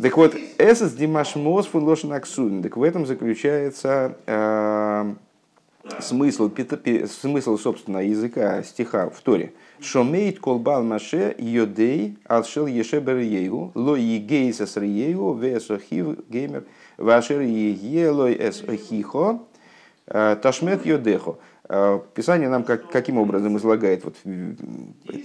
Так 0.00 0.16
вот, 0.16 0.34
эсэс 0.58 0.92
димаш 0.92 1.36
мос 1.36 1.66
фун 1.66 2.62
Так 2.62 2.76
в 2.76 2.82
этом 2.82 3.06
заключается 3.06 4.16
э, 4.26 5.14
смысл, 6.00 6.50
смысл, 7.20 7.58
собственно, 7.58 7.98
языка 7.98 8.62
стиха 8.62 9.08
в 9.08 9.20
Торе. 9.20 9.52
Шомейт 9.80 10.40
колбал 10.40 10.82
маше 10.82 11.34
йодей 11.38 12.18
алшел 12.24 12.66
ешебер 12.66 13.18
ейгу, 13.18 13.70
ло 13.74 13.94
егейса 13.94 14.66
с 14.66 14.76
риегу, 14.76 15.34
весохив 15.34 16.28
геймер, 16.28 16.64
вашер 16.96 17.40
егелой 17.40 18.36
эс 18.38 18.62
охихо, 18.62 19.40
э, 20.06 20.36
ташмет 20.40 20.86
йодехо. 20.86 21.38
Э, 21.68 22.00
Писание 22.14 22.48
нам 22.48 22.64
как, 22.64 22.90
каким 22.90 23.18
образом 23.18 23.56
излагает 23.56 24.04
вот 24.04 24.16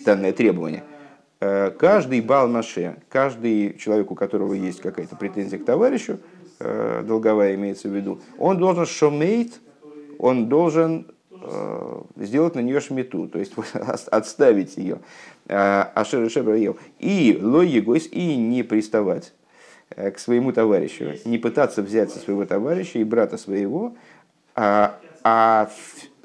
данное 0.06 0.32
требование. 0.34 0.84
Э, 1.40 1.72
каждый 1.72 2.22
балмаше, 2.22 2.98
каждый 3.10 3.78
человек, 3.78 4.12
у 4.12 4.16
которого 4.16 4.54
есть 4.54 4.82
какая-то 4.82 5.16
претензия 5.16 5.60
к 5.60 5.66
товарищу, 5.66 6.20
долговая 6.60 7.56
имеется 7.56 7.88
в 7.88 7.96
виду, 7.96 8.20
он 8.38 8.58
должен 8.58 8.86
шомейт, 8.86 9.62
он 10.18 10.50
должен 10.50 11.08
э, 11.32 12.02
сделать 12.18 12.56
на 12.56 12.60
нее 12.60 12.82
шмету, 12.82 13.30
то 13.30 13.40
есть 13.40 13.54
отставить 14.08 14.76
ее, 14.76 15.00
ашер 15.48 16.26
ее, 16.54 16.76
и 17.00 17.40
лой 17.42 17.70
егойс, 17.70 18.08
и 18.12 18.36
не 18.36 18.64
приставать 18.64 19.32
э, 19.32 19.39
к 19.96 20.20
своему 20.20 20.52
товарищу, 20.52 21.14
не 21.26 21.38
пытаться 21.38 21.82
взять 21.82 22.12
со 22.12 22.20
своего 22.20 22.46
товарища 22.46 23.00
и 23.00 23.04
брата 23.04 23.38
своего, 23.38 23.94
а, 24.56 25.00
а 25.24 25.70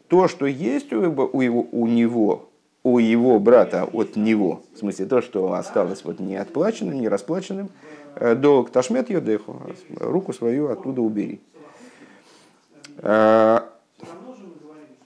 то, 0.08 0.28
что 0.28 0.46
есть 0.46 0.92
у, 0.92 1.02
его, 1.02 1.28
у, 1.32 1.40
его, 1.40 1.66
у 1.72 1.86
него, 1.86 2.48
у 2.82 2.98
его 2.98 3.38
брата 3.40 3.88
от 3.92 4.16
него, 4.16 4.62
в 4.74 4.78
смысле 4.78 5.06
то, 5.06 5.22
что 5.22 5.54
осталось 5.54 6.04
вот 6.04 6.20
не 6.20 6.36
отплаченным, 6.36 7.00
не 7.00 7.08
расплаченным, 7.08 7.70
э, 8.16 8.34
долг 8.34 8.70
ташмет 8.70 9.10
йодеху, 9.10 9.62
руку 9.98 10.32
свою 10.32 10.68
оттуда 10.68 11.00
убери. 11.00 11.40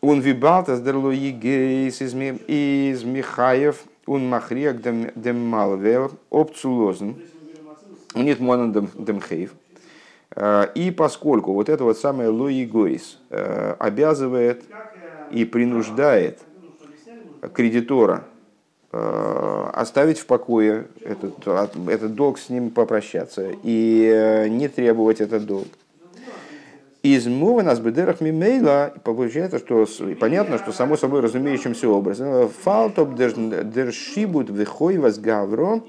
Он 0.00 0.21
вибалтас 0.21 0.81
дерлуи 0.81 1.31
гейс 1.31 2.00
из 2.03 3.05
Михаев, 3.05 3.85
он 4.07 4.29
махриак 4.29 4.81
дем 4.81 5.41
малвел, 5.47 6.12
опцулозен, 8.15 8.27
нет 8.27 8.41
монан 8.41 8.73
дем 8.73 9.21
хейв. 9.21 9.55
И 10.75 10.95
поскольку 10.97 11.55
вот 11.55 11.69
это 11.69 11.85
вот 11.85 11.99
самое 11.99 12.29
луи 12.29 12.65
гойс 12.67 13.19
э, 13.31 13.75
обязывает 13.79 14.62
и 15.31 15.45
принуждает 15.45 16.41
кредитора 17.55 18.25
э, 18.93 19.71
оставить 19.73 20.19
в 20.19 20.27
покое 20.27 20.88
этот, 21.03 21.47
этот 21.47 22.15
долг, 22.15 22.38
с 22.38 22.50
ним 22.50 22.71
попрощаться 22.71 23.50
и 23.62 24.05
э, 24.05 24.49
не 24.49 24.69
требовать 24.69 25.21
этот 25.21 25.47
долг. 25.47 25.69
Из 27.09 27.27
мува 27.27 27.62
нас 27.62 27.81
бедерах 27.81 28.21
мимейла. 28.21 28.93
Получается, 29.03 29.59
что 29.59 29.87
понятно, 30.21 30.59
что 30.59 30.73
само 30.73 30.97
собой 30.97 31.21
разумеющимся 31.21 31.88
образом. 31.88 32.50
Фалтоп 32.65 33.15
дершибут 33.15 34.50
вихой 34.50 34.99
вас 34.99 35.19
гавро 35.19 35.81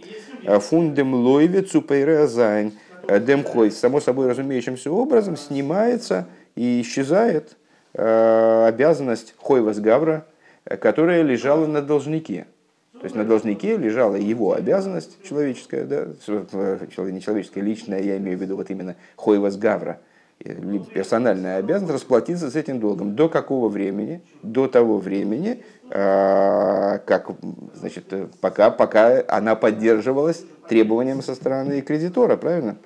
э, 0.44 0.60
фундем 0.60 1.14
лойве 1.14 1.62
цупейреазайн 1.62 2.74
демхой 3.22 3.72
само 3.72 4.00
собой 4.00 4.30
разумеющимся 4.30 4.92
образом 4.92 5.36
снимается 5.36 6.28
и 6.56 6.82
исчезает 6.82 7.58
Э, 7.94 8.68
обязанность 8.68 9.34
хойвас 9.38 9.80
гавра, 9.80 10.26
которая 10.64 11.24
лежала 11.24 11.66
на 11.66 11.82
должнике. 11.82 12.46
То 12.94 13.06
есть 13.06 13.16
на 13.16 13.24
должнике 13.24 13.78
лежала 13.78 14.16
его 14.16 14.54
обязанность 14.54 15.24
человеческая, 15.24 15.86
да, 15.86 16.06
не 16.06 17.22
человеческая, 17.22 17.62
личная, 17.62 18.02
я 18.02 18.18
имею 18.18 18.38
в 18.38 18.42
виду 18.42 18.58
вот 18.58 18.70
именно 18.70 18.96
хойвас 19.16 19.58
гавра, 19.58 20.00
персональная 20.40 21.58
обязанность 21.58 21.94
расплатиться 21.94 22.50
с 22.50 22.56
этим 22.56 22.80
долгом. 22.80 23.16
До 23.16 23.28
какого 23.28 23.68
времени? 23.68 24.22
До 24.42 24.68
того 24.68 24.98
времени, 24.98 25.64
э, 25.90 27.00
как, 27.06 27.32
значит, 27.74 28.06
пока, 28.40 28.72
пока 28.72 29.24
она 29.28 29.56
поддерживалась 29.56 30.46
требованием 30.68 31.22
со 31.22 31.36
стороны 31.36 31.82
кредитора, 31.82 32.38
правильно? 32.38 32.78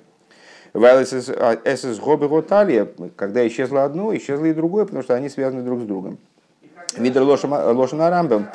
СС 0.74 2.00
Гобего 2.00 2.42
Талия, 2.42 2.88
когда 3.14 3.46
исчезло 3.46 3.84
одно, 3.84 4.14
исчезло 4.16 4.46
и 4.46 4.52
другое, 4.52 4.84
потому 4.84 5.04
что 5.04 5.14
они 5.14 5.28
связаны 5.28 5.62
друг 5.62 5.80
с 5.80 5.84
другом. 5.84 6.18
Видер 6.96 7.22
Лошана 7.22 8.10
Рамбам, 8.10 8.48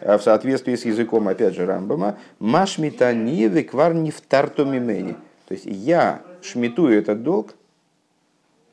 в 0.00 0.18
соответствии 0.20 0.74
с 0.74 0.86
языком, 0.86 1.28
опять 1.28 1.54
же, 1.54 1.66
Рамбама, 1.66 2.18
в 2.38 2.44
мимени. 4.64 5.16
То 5.48 5.52
есть 5.52 5.66
я 5.66 6.22
шмитую 6.42 6.98
этот 6.98 7.22
долг, 7.22 7.54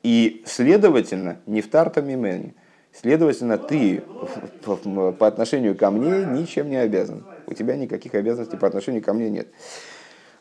и, 0.03 0.43
следовательно, 0.45 1.37
не 1.45 1.61
в 1.61 1.69
тарто 1.69 2.01
мимени. 2.01 2.53
Следовательно, 2.93 3.57
ты 3.57 4.03
по 5.17 5.27
отношению 5.27 5.75
ко 5.75 5.89
мне 5.89 6.25
ничем 6.25 6.69
не 6.69 6.75
обязан. 6.75 7.25
У 7.47 7.53
тебя 7.53 7.75
никаких 7.75 8.13
обязанностей 8.13 8.57
по 8.57 8.67
отношению 8.67 9.01
ко 9.01 9.13
мне 9.13 9.29
нет. 9.29 9.47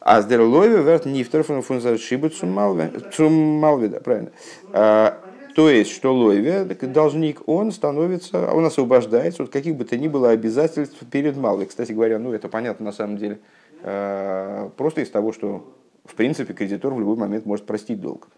А 0.01 0.21
с 0.21 0.27
дерлойве 0.27 0.83
верт 0.83 1.07
нифтер 1.07 1.45
фун 1.45 1.81
шибы 1.99 2.29
цуммалве, 2.29 3.89
да, 3.89 4.01
правильно. 4.01 4.33
А, 4.73 5.19
то 5.55 5.71
есть, 5.71 5.93
что 5.93 6.15
лойве, 6.15 6.65
должник, 6.65 7.47
он 7.47 7.73
становится, 7.73 8.51
он 8.53 8.65
освобождается 8.65 9.45
от 9.45 9.51
каких 9.51 9.77
бы 9.77 9.85
то 9.85 9.97
ни 9.97 10.09
было 10.09 10.31
обязательств 10.31 10.99
перед 11.11 11.37
малой. 11.37 11.67
Кстати 11.67 11.93
говоря, 11.93 12.19
ну 12.19 12.33
это 12.33 12.49
понятно 12.49 12.87
на 12.87 12.93
самом 12.93 13.17
деле, 13.17 13.39
а, 13.83 14.71
просто 14.77 15.03
из 15.03 15.11
того, 15.11 15.33
что 15.33 15.73
в 16.05 16.15
принципе 16.15 16.53
кредитор 16.53 16.93
в 16.93 16.99
любой 16.99 17.17
момент 17.17 17.47
может 17.47 17.65
простить 17.65 18.01
долг, 18.01 18.29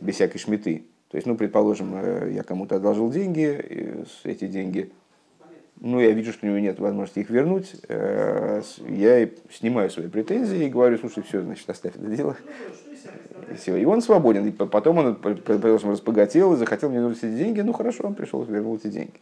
без 0.00 0.14
всякой 0.14 0.38
шметы. 0.38 0.84
То 1.10 1.16
есть, 1.16 1.26
ну, 1.26 1.36
предположим, 1.36 1.94
э, 1.94 2.32
я 2.32 2.42
кому-то 2.42 2.76
одолжил 2.76 3.10
деньги, 3.10 4.04
эти 4.24 4.46
деньги 4.46 4.90
ну, 5.80 6.00
я 6.00 6.12
вижу, 6.12 6.32
что 6.32 6.46
у 6.46 6.48
него 6.48 6.58
нет 6.60 6.78
возможности 6.78 7.18
их 7.18 7.30
вернуть, 7.30 7.76
э, 7.88 8.62
я 8.88 9.28
снимаю 9.50 9.90
свои 9.90 10.08
претензии 10.08 10.64
и 10.64 10.70
говорю, 10.70 10.98
слушай, 10.98 11.22
все, 11.22 11.42
значит, 11.42 11.68
оставь 11.68 11.94
это 11.96 12.06
дело. 12.06 12.36
И, 13.50 13.54
все. 13.56 13.76
и 13.76 13.84
он 13.84 14.00
свободен. 14.00 14.46
И 14.46 14.50
потом 14.50 14.98
он, 14.98 15.16
предположим, 15.16 15.90
разбогател 15.90 16.54
и 16.54 16.56
захотел 16.56 16.88
мне 16.88 17.00
вернуть 17.00 17.18
эти 17.18 17.36
деньги. 17.36 17.60
Ну, 17.60 17.72
хорошо, 17.72 18.04
он 18.06 18.14
пришел, 18.14 18.42
вернул 18.44 18.76
эти 18.76 18.86
деньги. 18.86 19.12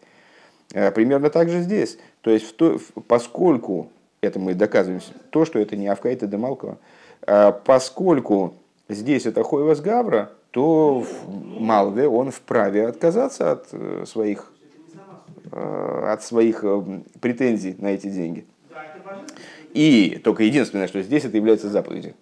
Э, 0.73 0.91
примерно 0.93 1.31
так 1.31 1.49
же 1.49 1.63
здесь. 1.63 1.99
То 2.21 2.31
есть, 2.31 2.47
в 2.47 2.53
то, 2.53 2.79
поскольку, 3.09 3.91
это 4.21 4.39
мы 4.39 4.55
доказываем, 4.55 5.01
то, 5.31 5.45
что 5.45 5.59
это 5.59 5.75
не 5.77 5.89
Авкаита 5.89 6.27
Демалкова, 6.27 6.79
поскольку 7.65 8.55
здесь 8.89 9.27
это 9.27 9.43
Хойвас 9.43 9.81
Гавра, 9.81 10.33
то 10.51 11.05
Малве 11.27 12.09
он 12.09 12.31
вправе 12.31 12.89
отказаться 12.89 13.53
от 13.53 14.09
своих 14.09 14.53
Э, 15.55 16.13
от 16.13 16.23
своих 16.23 16.65
э, 16.65 16.83
претензий 17.21 17.77
на 17.79 17.89
эти 17.89 18.07
деньги. 18.07 18.47
И 19.75 20.19
только 20.25 20.45
единственное, 20.45 20.89
что 20.89 21.03
здесь 21.03 21.27
это 21.27 21.37
является 21.37 21.69
заповедью. 21.69 22.15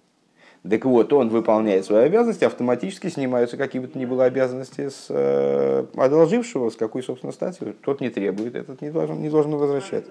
Так 0.68 0.84
вот, 0.84 1.12
он 1.12 1.28
выполняет 1.28 1.84
свои 1.84 2.06
обязанности, 2.06 2.42
автоматически 2.42 3.06
снимаются 3.06 3.56
какие 3.56 3.80
бы 3.80 3.86
то 3.86 3.96
ни 3.98 4.04
было 4.04 4.24
обязанности 4.24 4.88
с 4.88 5.06
э, 5.10 5.86
одолжившего, 5.94 6.70
с 6.70 6.76
какой, 6.76 7.04
собственно, 7.04 7.32
статью. 7.32 7.74
Тот 7.84 8.00
не 8.00 8.10
требует, 8.10 8.56
этот 8.56 8.80
не 8.80 8.90
должен, 8.90 9.22
не 9.22 9.30
должен 9.30 9.52
возвращать. 9.54 10.06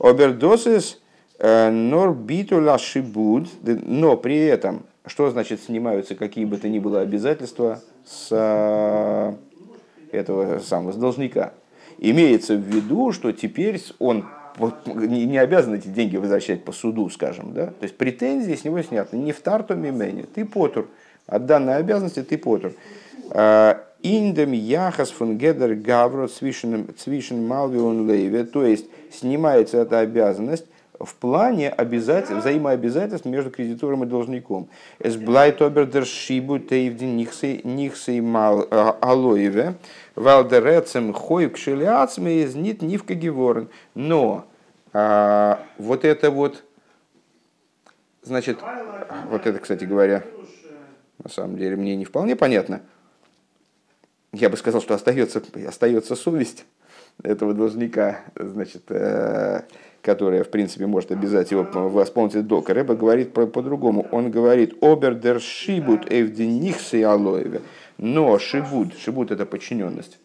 Обердосис 0.00 1.00
норбиту 1.38 2.60
лашибуд, 2.60 3.48
но 3.62 4.16
при 4.16 4.38
этом, 4.38 4.82
что 5.10 5.28
значит 5.30 5.60
снимаются 5.62 6.14
какие 6.14 6.46
бы 6.46 6.56
то 6.56 6.68
ни 6.68 6.78
было 6.78 7.00
обязательства 7.00 7.82
с 8.06 9.36
этого 10.12 10.58
самого, 10.60 10.92
с 10.92 10.96
должника? 10.96 11.52
имеется 12.00 12.54
в 12.54 12.60
виду, 12.60 13.12
что 13.12 13.30
теперь 13.32 13.80
он 13.98 14.24
не 14.86 15.38
обязан 15.38 15.74
эти 15.74 15.88
деньги 15.88 16.16
возвращать 16.16 16.64
по 16.64 16.72
суду, 16.72 17.08
скажем, 17.10 17.52
да? 17.52 17.66
То 17.66 17.82
есть 17.82 17.96
претензии 17.96 18.54
с 18.54 18.64
него 18.64 18.82
сняты. 18.82 19.16
Не 19.16 19.32
в 19.32 19.40
тарту 19.40 19.76
мимени, 19.76 20.22
ты 20.22 20.44
потур. 20.44 20.88
От 21.26 21.46
данной 21.46 21.76
обязанности 21.76 22.22
ты 22.22 22.36
потур. 22.36 22.72
А, 23.30 23.84
Индем 24.02 24.52
яхас 24.52 25.10
фун 25.10 25.36
гедер 25.36 25.74
гавро 25.74 26.26
цвишен 26.26 27.46
малвион 27.46 28.08
лейве. 28.08 28.44
То 28.44 28.64
есть 28.64 28.86
снимается 29.12 29.78
эта 29.78 30.00
обязанность 30.00 30.66
в 31.00 31.14
плане 31.14 31.70
обязательств, 31.70 32.36
взаимообязательств 32.36 33.26
между 33.26 33.50
кредитором 33.50 34.04
и 34.04 34.06
должником. 34.06 34.68
Bleibt 34.98 35.60
aber 35.62 35.86
der 35.86 36.04
Schibu 36.04 36.58
teivdi 36.58 37.06
нихсей 37.64 38.20
мал 38.20 38.66
алоеве, 38.70 39.76
валдерецем 40.14 41.14
хойк 41.14 41.56
шелиацме 41.56 42.42
из 42.42 42.54
нит 42.54 42.82
нивка 42.82 43.14
геворен. 43.14 43.70
Но 43.94 44.44
а, 44.92 45.64
вот 45.78 46.04
это 46.04 46.30
вот, 46.30 46.62
значит, 48.22 48.58
вот 49.30 49.46
это, 49.46 49.58
кстати 49.58 49.84
говоря, 49.84 50.22
на 51.22 51.30
самом 51.30 51.56
деле 51.56 51.76
мне 51.76 51.96
не 51.96 52.04
вполне 52.04 52.36
понятно. 52.36 52.82
Я 54.32 54.50
бы 54.50 54.56
сказал, 54.58 54.82
что 54.82 54.94
остается, 54.94 55.42
остается 55.66 56.14
совесть 56.14 56.66
этого 57.22 57.54
должника, 57.54 58.20
значит, 58.36 58.82
э, 58.90 59.62
которая, 60.02 60.44
в 60.44 60.48
принципе, 60.48 60.86
может 60.86 61.12
обязать 61.12 61.50
его 61.50 61.66
восполнить 61.72 62.46
долг. 62.46 62.68
Рэба 62.70 62.94
говорит 62.94 63.32
по-другому. 63.32 64.06
Он 64.10 64.30
говорит 64.30 64.74
«Обер 64.82 65.14
дер 65.14 65.40
шибут 65.40 66.10
алоеве». 66.10 67.60
Но 67.98 68.38
шибут, 68.38 68.96
шибут– 68.98 69.30
это 69.32 69.44
подчиненность. 69.44 70.18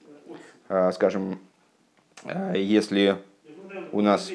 А, 0.69 0.91
скажем, 0.93 1.39
а, 2.23 2.53
если 2.53 3.17
у 3.91 4.01
нас 4.01 4.31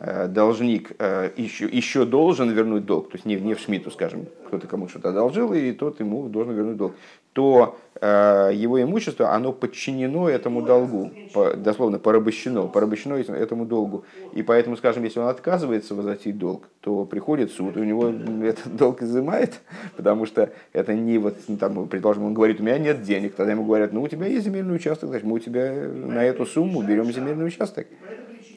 а, 0.00 0.26
должник 0.26 0.90
еще, 1.36 1.66
еще 1.66 2.04
должен 2.04 2.50
вернуть 2.50 2.84
долг, 2.86 3.10
то 3.10 3.16
есть 3.16 3.24
не, 3.24 3.36
не 3.36 3.54
в 3.54 3.60
Шмиту, 3.60 3.90
скажем, 3.90 4.26
кто-то 4.46 4.66
кому 4.66 4.88
что-то 4.88 5.10
одолжил, 5.10 5.52
и 5.52 5.70
тот 5.72 6.00
ему 6.00 6.28
должен 6.28 6.54
вернуть 6.54 6.76
долг, 6.76 6.94
то 7.32 7.78
э, 8.00 8.50
его 8.54 8.82
имущество, 8.82 9.32
оно 9.32 9.52
подчинено 9.52 10.28
этому 10.28 10.62
долгу, 10.62 11.12
по, 11.32 11.54
дословно 11.54 11.98
порабощено, 11.98 12.66
порабощено 12.66 13.14
этому 13.14 13.66
долгу. 13.66 14.04
И 14.32 14.42
поэтому, 14.42 14.76
скажем, 14.76 15.04
если 15.04 15.20
он 15.20 15.28
отказывается 15.28 15.94
возвратить 15.94 16.38
долг, 16.38 16.68
то 16.80 17.04
приходит 17.04 17.52
суд, 17.52 17.76
и 17.76 17.80
у 17.80 17.84
него 17.84 18.08
этот 18.44 18.74
долг 18.74 19.02
изымает, 19.02 19.60
потому 19.96 20.26
что 20.26 20.50
это 20.72 20.94
не 20.94 21.18
вот, 21.18 21.36
ну, 21.46 21.56
там, 21.56 21.86
предположим, 21.88 22.24
он 22.24 22.34
говорит, 22.34 22.60
у 22.60 22.64
меня 22.64 22.78
нет 22.78 23.02
денег, 23.02 23.34
тогда 23.34 23.52
ему 23.52 23.64
говорят, 23.64 23.92
ну 23.92 24.02
у 24.02 24.08
тебя 24.08 24.26
есть 24.26 24.44
земельный 24.44 24.74
участок, 24.74 25.10
значит, 25.10 25.26
мы 25.26 25.34
у 25.34 25.38
тебя 25.38 25.72
на 25.72 26.24
эту 26.24 26.46
сумму 26.46 26.82
берем 26.82 27.12
земельный 27.12 27.46
участок, 27.46 27.86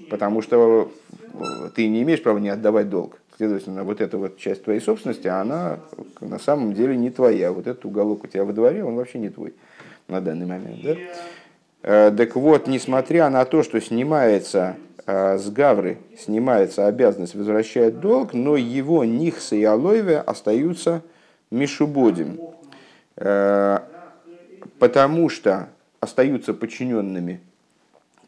потому 0.09 0.41
что 0.41 0.91
ты 1.75 1.87
не 1.87 2.01
имеешь 2.01 2.23
права 2.23 2.39
не 2.39 2.49
отдавать 2.49 2.89
долг. 2.89 3.19
Следовательно, 3.35 3.83
вот 3.83 3.99
эта 3.99 4.17
вот 4.17 4.37
часть 4.37 4.63
твоей 4.63 4.79
собственности, 4.79 5.27
она 5.27 5.79
на 6.21 6.37
самом 6.37 6.73
деле 6.73 6.95
не 6.95 7.09
твоя. 7.09 7.51
Вот 7.51 7.65
этот 7.65 7.83
уголок 7.85 8.23
у 8.23 8.27
тебя 8.27 8.45
во 8.45 8.53
дворе, 8.53 8.83
он 8.83 8.95
вообще 8.95 9.17
не 9.17 9.29
твой 9.29 9.53
на 10.07 10.21
данный 10.21 10.45
момент. 10.45 10.81
Да? 10.83 10.95
Э, 11.81 12.11
так 12.15 12.35
вот, 12.35 12.67
несмотря 12.67 13.29
на 13.29 13.43
то, 13.45 13.63
что 13.63 13.81
снимается 13.81 14.75
э, 15.05 15.37
с 15.39 15.49
Гавры, 15.49 15.97
снимается 16.17 16.85
обязанность 16.85 17.33
возвращать 17.33 17.99
долг, 17.99 18.33
но 18.33 18.55
его 18.55 19.03
Нихса 19.03 19.55
и 19.55 19.63
Алоеве 19.63 20.19
остаются 20.19 21.01
Мишубодим. 21.49 22.39
Э, 23.15 23.79
потому 24.77 25.29
что 25.29 25.69
остаются 25.99 26.53
подчиненными 26.53 27.41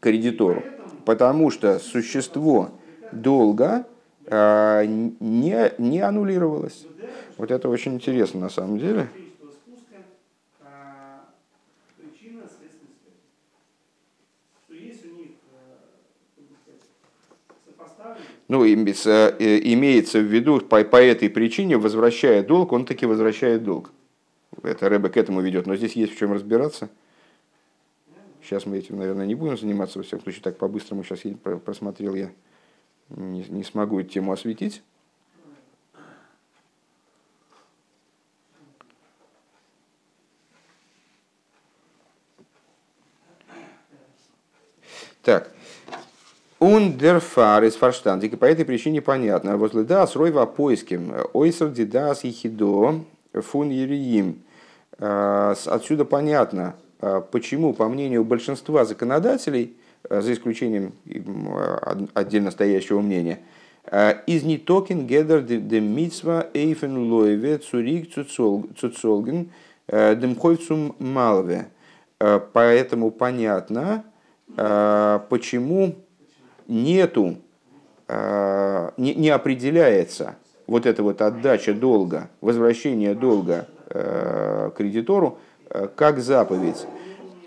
кредитору. 0.00 0.64
Потому 1.04 1.50
что 1.50 1.78
существо 1.78 2.70
долга 3.12 3.86
не, 4.28 5.72
не 5.78 6.00
аннулировалось. 6.00 6.86
Вот 7.36 7.50
это 7.50 7.68
очень 7.68 7.94
интересно 7.94 8.40
на 8.40 8.48
самом 8.48 8.78
деле. 8.78 9.08
Ну, 18.48 18.64
э, 19.40 19.60
имеется 19.72 20.20
в 20.20 20.22
виду, 20.22 20.60
по, 20.60 20.84
по 20.84 21.02
этой 21.02 21.28
причине, 21.28 21.78
возвращая 21.78 22.44
долг, 22.44 22.72
он 22.72 22.84
таки 22.84 23.04
возвращает 23.04 23.64
долг. 23.64 23.90
Это 24.62 24.88
Рэбе 24.88 25.08
к 25.08 25.16
этому 25.16 25.40
ведет. 25.40 25.66
Но 25.66 25.74
здесь 25.74 25.94
есть 25.94 26.14
в 26.14 26.18
чем 26.18 26.32
разбираться. 26.32 26.88
Сейчас 28.42 28.64
мы 28.64 28.78
этим, 28.78 28.98
наверное, 28.98 29.26
не 29.26 29.34
будем 29.34 29.58
заниматься, 29.58 29.98
во 29.98 30.04
всяком 30.04 30.22
случае, 30.22 30.42
так 30.42 30.56
по-быстрому 30.56 31.02
сейчас 31.02 31.20
просмотрел 31.64 32.14
я 32.14 32.30
не, 33.10 33.44
не 33.48 33.64
смогу 33.64 34.00
эту 34.00 34.10
тему 34.10 34.32
осветить. 34.32 34.82
Так. 45.22 45.50
Ундерфар 46.60 47.64
из 47.64 47.74
фарштантик, 47.74 48.34
и 48.34 48.36
по 48.36 48.44
этой 48.44 48.64
причине 48.64 49.02
понятно. 49.02 49.56
Возле 49.56 49.82
да 49.82 50.06
с 50.06 50.14
ройва 50.14 50.46
поиском. 50.46 51.12
Ойсер 51.32 51.70
дидас 51.70 52.24
и 52.24 52.30
хидо 52.30 53.04
фун 53.32 53.70
ериим. 53.70 54.42
А, 54.98 55.54
отсюда 55.66 56.04
понятно, 56.04 56.76
а, 57.00 57.20
почему, 57.20 57.74
по 57.74 57.88
мнению 57.88 58.24
большинства 58.24 58.84
законодателей, 58.84 59.76
за 60.10 60.32
исключением 60.32 60.92
отдельно 62.14 62.50
стоящего 62.50 63.00
мнения. 63.00 63.40
Э, 63.84 64.14
из 64.26 64.42
нитокен 64.42 65.06
гедер 65.06 65.42
де 65.42 65.80
митсва 65.80 66.46
эйфен 66.54 67.10
лоеве 67.10 67.58
цурик 67.58 68.12
цуцолген 68.12 69.50
э, 69.88 70.16
демхойцум 70.16 70.94
малве. 70.98 71.68
Поэтому 72.18 73.10
понятно, 73.10 74.02
почему 74.56 75.96
нету, 76.66 77.36
не, 78.08 79.14
не 79.14 79.28
определяется 79.28 80.36
вот 80.66 80.86
эта 80.86 81.02
вот 81.02 81.20
отдача 81.20 81.74
долга, 81.74 82.30
возвращение 82.40 83.14
долга 83.14 83.68
кредитору 83.90 85.38
как 85.94 86.20
заповедь. 86.20 86.86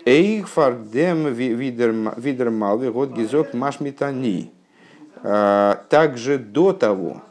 Эйхфардем 0.04 1.28
видермалви 1.28 2.88
год 2.88 3.12
гизок 3.12 3.54
машмитани. 3.54 4.52
А, 5.22 5.84
также 5.88 6.38
до 6.38 6.72
того, 6.72 7.22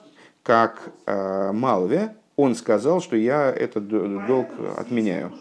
как 0.43 0.91
а, 1.05 1.51
Малве, 1.51 2.15
он 2.35 2.55
сказал, 2.55 3.01
что 3.01 3.15
я 3.15 3.49
этот 3.49 3.87
долг 3.87 4.47
отменяю. 4.77 5.31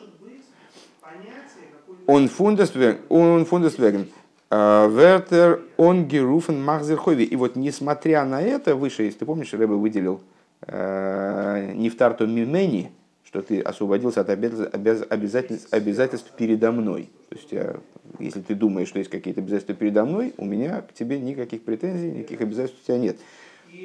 Он 2.07 2.29
фундесвеген, 2.29 2.99
он 3.11 3.45
фундесвеген, 3.45 4.09
а, 4.51 4.89
Вертер 4.89 5.61
он 5.77 6.07
геруфен 6.07 6.65
махзерхови. 6.65 7.25
И 7.25 7.37
вот 7.37 7.57
несмотря 7.57 8.25
на 8.25 8.41
это, 8.41 8.75
выше, 8.75 9.03
если 9.03 9.19
ты 9.21 9.27
помнишь, 9.27 9.53
Рэбе 9.53 9.67
выделил 9.67 10.21
Нефтарту 10.67 12.27
Мимени, 12.27 12.91
что 13.29 13.43
ты 13.43 13.61
освободился 13.61 14.23
от 14.23 14.31
обязательств, 14.31 15.69
обязательств 15.71 16.33
передо 16.35 16.73
мной. 16.73 17.11
То 17.29 17.37
есть, 17.37 17.53
я, 17.53 17.77
если 18.19 18.41
ты 18.41 18.55
думаешь, 18.55 18.89
что 18.89 19.01
есть 19.01 19.11
какие-то 19.11 19.43
обязательства 19.43 19.75
передо 19.75 20.07
мной, 20.07 20.33
у 20.39 20.47
меня 20.47 20.81
к 20.81 20.95
тебе 20.95 21.21
никаких 21.21 21.63
претензий, 21.63 22.11
никаких 22.11 22.41
обязательств 22.41 22.81
у 22.83 22.87
тебя 22.87 22.97
нет. 22.97 23.19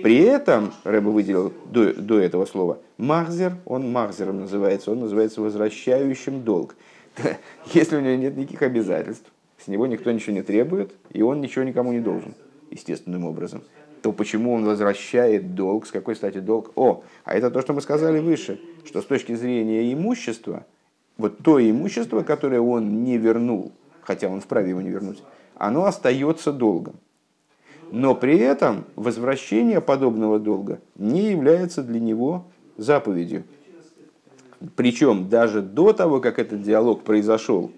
При 0.01 0.19
этом, 0.19 0.73
Рэба 0.86 1.10
выделил 1.10 1.51
до, 1.69 1.93
до 1.93 2.19
этого 2.19 2.45
слова, 2.45 2.79
махзер, 2.97 3.58
он 3.65 3.91
махзером 3.91 4.39
называется, 4.39 4.91
он 4.91 5.01
называется 5.01 5.41
возвращающим 5.41 6.43
долг. 6.43 6.77
Если 7.73 7.97
у 7.97 7.99
него 7.99 8.15
нет 8.15 8.38
никаких 8.38 8.62
обязательств, 8.62 9.29
с 9.58 9.67
него 9.67 9.88
никто 9.88 10.10
ничего 10.13 10.34
не 10.34 10.41
требует, 10.41 10.93
и 11.12 11.21
он 11.21 11.41
ничего 11.41 11.65
никому 11.65 11.91
не 11.91 11.99
должен, 11.99 12.34
естественным 12.71 13.25
образом 13.25 13.62
то 14.04 14.12
почему 14.12 14.54
он 14.54 14.66
возвращает 14.66 15.56
долг? 15.56 15.88
С 15.88 15.92
какой 15.92 16.18
стати 16.18 16.39
долг? 16.39 16.74
О, 16.76 17.04
а 17.24 17.36
это 17.36 17.50
то, 17.50 17.62
что 17.62 17.72
мы 17.72 17.80
сказали 17.80 18.20
выше, 18.20 18.60
что 18.86 19.02
с 19.02 19.06
точки 19.06 19.34
зрения 19.34 19.94
имущества, 19.94 20.66
вот 21.18 21.38
то 21.38 21.58
имущество, 21.58 22.22
которое 22.22 22.60
он 22.60 23.06
не 23.06 23.18
вернул, 23.18 23.72
хотя 24.02 24.28
он 24.28 24.42
вправе 24.42 24.72
его 24.72 24.82
не 24.82 24.89
вернуть, 24.89 25.24
оно 25.56 25.86
остается 25.86 26.52
долгом. 26.52 26.96
Но 27.92 28.13
при 28.13 28.38
этом 28.38 28.84
возвращение 28.98 29.80
подобного 29.80 30.38
долга 30.38 30.82
не 30.96 31.32
является 31.32 31.82
для 31.82 32.02
него 32.02 32.44
заповедью. 32.76 33.46
Причем 34.76 35.30
даже 35.30 35.62
до 35.62 35.94
того, 35.94 36.20
как 36.20 36.39
этот 36.39 36.62
диалог 36.62 37.04
произошел 37.04 37.72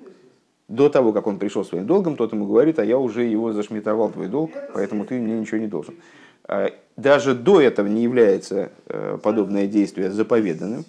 до 0.67 0.89
того, 0.89 1.13
как 1.13 1.28
он 1.28 1.38
пришел 1.38 1.63
своим 1.63 1.86
долгом, 1.86 2.15
тот 2.15 2.34
ему 2.34 2.45
говорит, 2.45 2.80
а 2.80 2.86
я 2.86 2.97
уже 2.97 3.23
его 3.23 3.54
зашмитовал, 3.54 4.10
твой 4.10 4.28
долг, 4.28 4.51
поэтому 4.73 5.06
ты 5.06 5.19
мне 5.19 5.39
ничего 5.39 5.60
не 5.60 5.67
должен. 5.67 5.95
А, 6.47 6.71
даже 6.97 7.36
до 7.36 7.62
этого 7.62 7.88
не 7.88 8.04
является 8.04 8.71
э, 8.88 9.17
подобное 9.21 9.67
действие 9.67 10.12
заповеданным. 10.12 10.86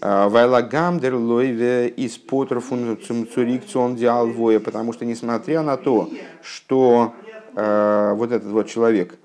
Вайлагам 0.00 0.98
дер 0.98 1.14
лойве 1.14 1.86
из 1.86 2.18
потрфун 2.18 2.98
цурикцион 3.00 3.94
диалвоя, 3.94 4.58
потому 4.58 4.92
что 4.92 5.04
несмотря 5.04 5.62
на 5.62 5.76
то, 5.76 6.10
что 6.42 7.12
э, 7.54 8.12
вот 8.16 8.32
этот 8.32 8.50
вот 8.50 8.66
человек, 8.66 9.16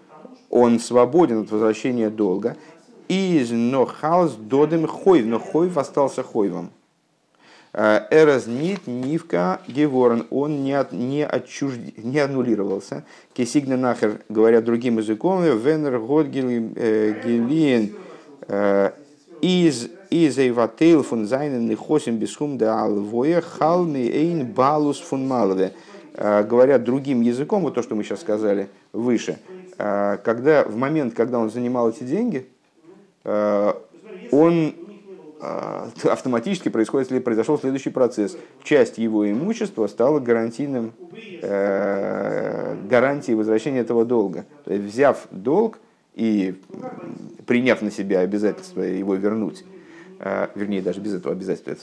он 0.51 0.79
свободен 0.79 1.41
от 1.41 1.51
возвращения 1.51 2.11
долга, 2.11 2.57
из 3.07 3.51
нохалс 3.51 4.33
додем 4.33 4.85
хойв, 4.85 5.25
но 5.25 5.39
хойв 5.39 5.77
остался 5.77 6.21
хойвом. 6.21 6.69
Эраз 7.73 8.47
нит 8.47 8.88
нивка 8.88 9.62
геворен, 9.67 10.25
он 10.30 10.63
не, 10.63 10.73
от, 10.73 10.91
не, 10.91 11.25
отчужд... 11.25 11.80
не 11.97 12.19
аннулировался. 12.19 13.03
Кисигна 13.34 13.77
нахер, 13.77 14.21
говоря 14.30 14.62
другим 14.62 14.97
языком, 14.97 15.43
венер 15.43 15.99
год 15.99 16.27
гелиен 16.27 17.93
из 19.41 19.89
из 20.10 20.38
эйватейл 20.38 21.03
фун 21.03 21.27
зайнен 21.27 21.67
нихосим 21.67 22.17
бесхум 22.17 22.58
да 22.58 22.82
алвоя 22.82 23.41
халми 23.41 24.08
эйн 24.08 24.45
балус 24.45 24.99
фун 24.99 25.27
малве. 25.27 25.73
Говоря 26.15 26.80
другим 26.80 27.21
языком, 27.21 27.62
вот 27.62 27.75
то, 27.75 27.84
что 27.84 27.93
мы 27.93 28.03
сейчас 28.03 28.21
сказали 28.21 28.69
выше, 28.93 29.38
когда 29.77 30.63
в 30.63 30.75
момент, 30.75 31.13
когда 31.13 31.38
он 31.38 31.51
занимал 31.51 31.89
эти 31.89 32.03
деньги, 32.03 32.47
он 33.23 34.73
автоматически 35.39 36.69
происходит, 36.69 37.12
если 37.12 37.23
произошел 37.23 37.60
следующий 37.60 37.89
процесс. 37.89 38.38
Часть 38.63 38.97
его 38.97 39.30
имущества 39.30 39.88
стала 39.88 40.19
гарантийным, 40.19 40.93
э, 41.41 42.76
гарантией 42.89 43.36
возвращения 43.36 43.80
этого 43.80 44.06
долга. 44.06 44.45
То 44.65 44.73
есть, 44.73 44.86
взяв 44.86 45.28
долг 45.32 45.80
и 46.15 46.56
приняв 47.45 47.82
на 47.82 47.91
себя 47.91 48.21
обязательство 48.21 48.82
его 48.82 49.15
вернуть, 49.15 49.63
э, 50.19 50.47
вернее, 50.56 50.82
даже 50.82 51.02
без 51.02 51.13
этого 51.13 51.36
обязательства, 51.36 51.80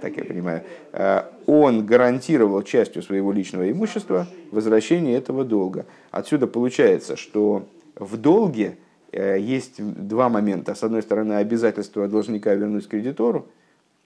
так 0.00 0.16
я 0.16 0.24
понимаю, 0.24 0.62
э, 0.92 1.22
он 1.46 1.84
гарантировал 1.84 2.62
частью 2.62 3.02
своего 3.02 3.32
личного 3.32 3.70
имущества 3.70 4.28
возвращение 4.52 5.16
этого 5.16 5.44
долга. 5.44 5.86
Отсюда 6.12 6.46
получается, 6.46 7.16
что 7.16 7.66
в 7.96 8.16
долге 8.16 8.76
Э, 8.76 8.91
есть 9.12 9.74
два 9.78 10.28
момента. 10.28 10.74
С 10.74 10.82
одной 10.82 11.02
стороны, 11.02 11.34
обязательство 11.34 12.08
должника 12.08 12.54
вернуть 12.54 12.88
кредитору, 12.88 13.46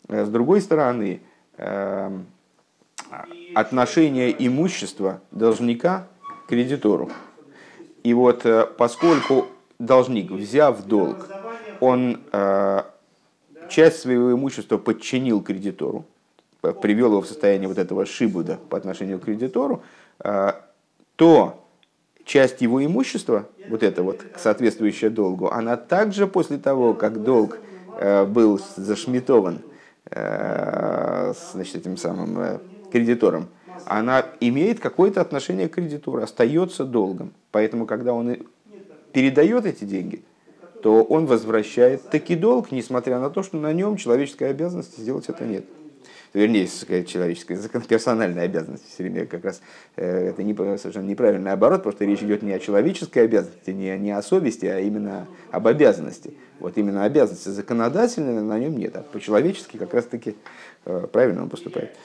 э, 0.09 0.25
с 0.25 0.29
другой 0.29 0.61
стороны, 0.61 1.21
эм, 1.59 2.27
отношение 3.55 4.35
имущества 4.47 5.21
должника 5.31 6.09
к 6.27 6.49
кредитору. 6.49 7.11
И 8.03 8.15
вот 8.15 8.45
э, 8.47 8.67
поскольку 8.77 9.47
должник, 9.79 10.31
взяв 10.31 10.85
долг, 10.85 11.29
он 11.81 12.21
часть 13.69 14.01
своего 14.01 14.33
имущества 14.33 14.79
подчинил 14.79 15.43
кредитору, 15.43 16.07
привел 16.81 17.09
его 17.09 17.21
в 17.21 17.27
состояние 17.27 17.69
вот 17.69 17.77
этого 17.77 18.07
шибуда 18.07 18.59
по 18.71 18.79
отношению 18.79 19.19
к 19.21 19.25
кредитору, 19.25 19.83
то 21.17 21.66
часть 22.27 22.61
его 22.61 22.85
имущества, 22.85 23.49
вот 23.71 23.83
это 23.83 24.03
вот 24.03 24.21
соответствующее 24.37 25.11
долгу, 25.11 25.49
она 25.51 25.77
также 25.77 26.27
после 26.27 26.59
того, 26.59 26.93
как 26.93 27.23
долг 27.23 27.59
э, 27.99 28.25
был 28.27 28.61
зашмитован 28.77 29.61
э, 30.11 31.33
значит, 31.53 31.77
этим 31.77 31.97
самым 31.97 32.39
э, 32.39 32.59
кредитором, 32.93 33.49
она 33.87 34.27
имеет 34.41 34.81
какое-то 34.81 35.21
отношение 35.21 35.69
к 35.69 35.75
кредитору, 35.75 36.21
остается 36.23 36.85
долгом. 36.85 37.33
Поэтому, 37.53 37.87
когда 37.87 38.13
он 38.13 38.37
передает 39.13 39.65
эти 39.65 39.85
деньги, 39.85 40.25
то 40.83 41.05
он 41.05 41.27
возвращает 41.27 42.11
таки 42.11 42.35
долг, 42.35 42.73
несмотря 42.73 43.21
на 43.21 43.31
то, 43.31 43.45
что 43.45 43.57
на 43.57 43.73
нем 43.73 43.97
человеческой 43.97 44.51
обязанности 44.51 45.01
сделать 45.01 45.29
это 45.29 45.45
нет 45.45 45.65
вернее, 46.33 46.67
человеческая, 47.05 47.59
персональная 47.81 48.45
обязанность 48.45 48.85
все 48.89 49.03
время 49.03 49.27
как 49.27 49.45
раз 49.45 49.61
э, 49.97 50.29
это 50.31 50.43
не, 50.43 50.55
совершенно 50.79 51.07
неправильный 51.07 51.53
оборот, 51.53 51.83
потому 51.83 51.97
что 51.97 52.05
речь 52.05 52.23
идет 52.23 52.43
не 52.43 52.53
о 52.53 52.59
человеческой 52.59 53.25
обязанности, 53.25 53.71
не, 53.71 53.97
не 53.99 54.11
о 54.11 54.23
совести, 54.23 54.67
а 54.67 54.79
именно 54.81 55.27
об 55.51 55.67
обязанности. 55.67 56.35
Вот 56.61 56.77
именно 56.79 57.05
обязанности 57.05 57.49
законодательные 57.49 58.41
на 58.41 58.59
нем 58.59 58.77
нет, 58.77 58.97
а 58.97 59.03
по-человечески 59.03 59.77
как 59.77 59.95
раз-таки 59.95 60.37
э, 60.85 61.07
правильно 61.13 61.43
он 61.43 61.51
поступает. 61.51 61.97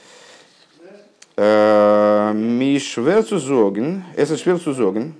Э, 1.36 2.32
Мишверцу 2.34 3.38
зоген, 3.38 4.04
это 4.16 4.36
шверцу 4.36 4.72
зоген, 4.72 5.14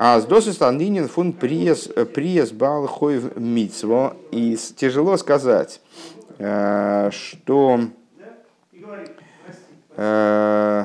а 0.00 0.20
с 0.20 0.26
досы 0.26 0.52
станинин 0.52 1.08
фун 1.08 1.32
приес, 1.32 1.90
приес 2.14 2.52
бал 2.52 2.86
хойв 2.86 3.36
мицво. 3.36 4.16
И 4.30 4.56
тяжело 4.76 5.16
сказать, 5.16 5.80
что? 6.38 7.80
Э, 10.00 10.84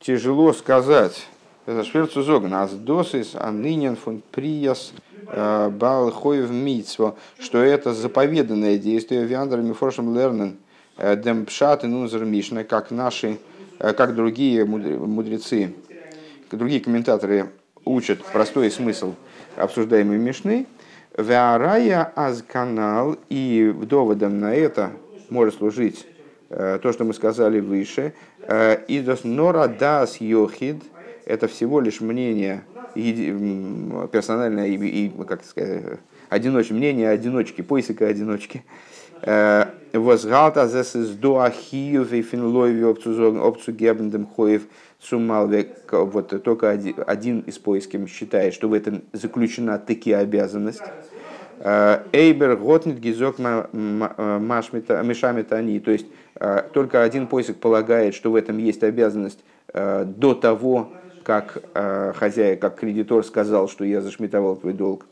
тяжело 0.00 0.52
сказать, 0.52 1.26
это 1.64 1.84
шверцу 1.84 2.22
зоган, 2.22 2.54
аздосис, 2.54 3.36
анынен 3.36 3.94
фун 3.94 4.20
прияс, 4.32 4.92
э, 5.28 5.68
балхоев 5.70 6.50
митсво, 6.50 7.14
что 7.38 7.58
это 7.58 7.94
заповеданное 7.94 8.78
действие 8.78 9.24
виандрами 9.24 9.72
форшем 9.72 10.12
лернен, 10.12 10.56
демпшат 10.98 11.84
и 11.84 11.86
нунзер 11.86 12.24
мишна, 12.24 12.64
как 12.64 12.90
наши, 12.90 13.38
как 13.78 14.16
другие 14.16 14.64
мудрецы, 14.64 15.72
другие 16.50 16.80
комментаторы 16.80 17.52
учат 17.84 18.24
простой 18.24 18.72
смысл 18.72 19.14
обсуждаемой 19.56 20.18
мишны, 20.18 20.66
Веарая 21.16 22.12
канал 22.48 23.16
и 23.28 23.72
доводом 23.82 24.40
на 24.40 24.52
это 24.54 24.90
может 25.30 25.54
служить 25.54 26.06
э, 26.50 26.80
то, 26.82 26.92
что 26.92 27.04
мы 27.04 27.14
сказали 27.14 27.60
выше. 27.60 28.14
Э, 28.40 28.78
Идос 28.88 29.22
нора 29.22 29.68
дас 29.68 30.20
йохид– 30.20 30.82
это 31.24 31.46
всего 31.46 31.80
лишь 31.80 32.00
мнение 32.00 32.64
персональное 32.94 34.66
и, 34.66 35.08
как 35.26 35.44
сказать, 35.44 36.00
одиноч, 36.28 36.70
мнение 36.70 37.08
одиночки, 37.10 37.62
поиска 37.62 38.08
одиночки. 38.08 38.64
Э, 39.22 39.66
возгалта 39.92 40.66
зес 40.66 40.96
из 40.96 41.10
дуахиев 41.10 42.12
и 42.12 42.22
финлойви 42.22 42.82
опцу 42.84 43.72
гебндем 43.72 44.26
хоев 44.26 44.62
сумалве. 45.04 45.68
Вот 45.90 46.42
только 46.42 46.70
один, 46.70 46.96
один 47.06 47.40
из 47.40 47.58
поисков 47.58 48.08
считает, 48.08 48.54
что 48.54 48.68
в 48.68 48.72
этом 48.72 49.02
заключена 49.12 49.78
таки 49.78 50.12
обязанность. 50.12 50.82
Э, 51.58 52.02
Эйбер 52.12 52.56
готнит 52.56 52.98
гизок 52.98 53.38
мешамит 53.38 55.52
они. 55.52 55.80
То 55.80 55.90
есть 55.90 56.06
э, 56.36 56.62
только 56.72 57.02
один 57.02 57.26
поиск 57.26 57.56
полагает, 57.56 58.14
что 58.14 58.30
в 58.30 58.36
этом 58.36 58.58
есть 58.58 58.82
обязанность 58.82 59.44
до 59.72 60.34
того, 60.34 60.92
как 61.24 61.60
хозяин, 62.16 62.60
как 62.60 62.78
кредитор 62.78 63.24
сказал, 63.24 63.68
что 63.68 63.84
я 63.84 64.00
зашмитовал 64.00 64.54
твой 64.54 64.72
долг. 64.72 65.04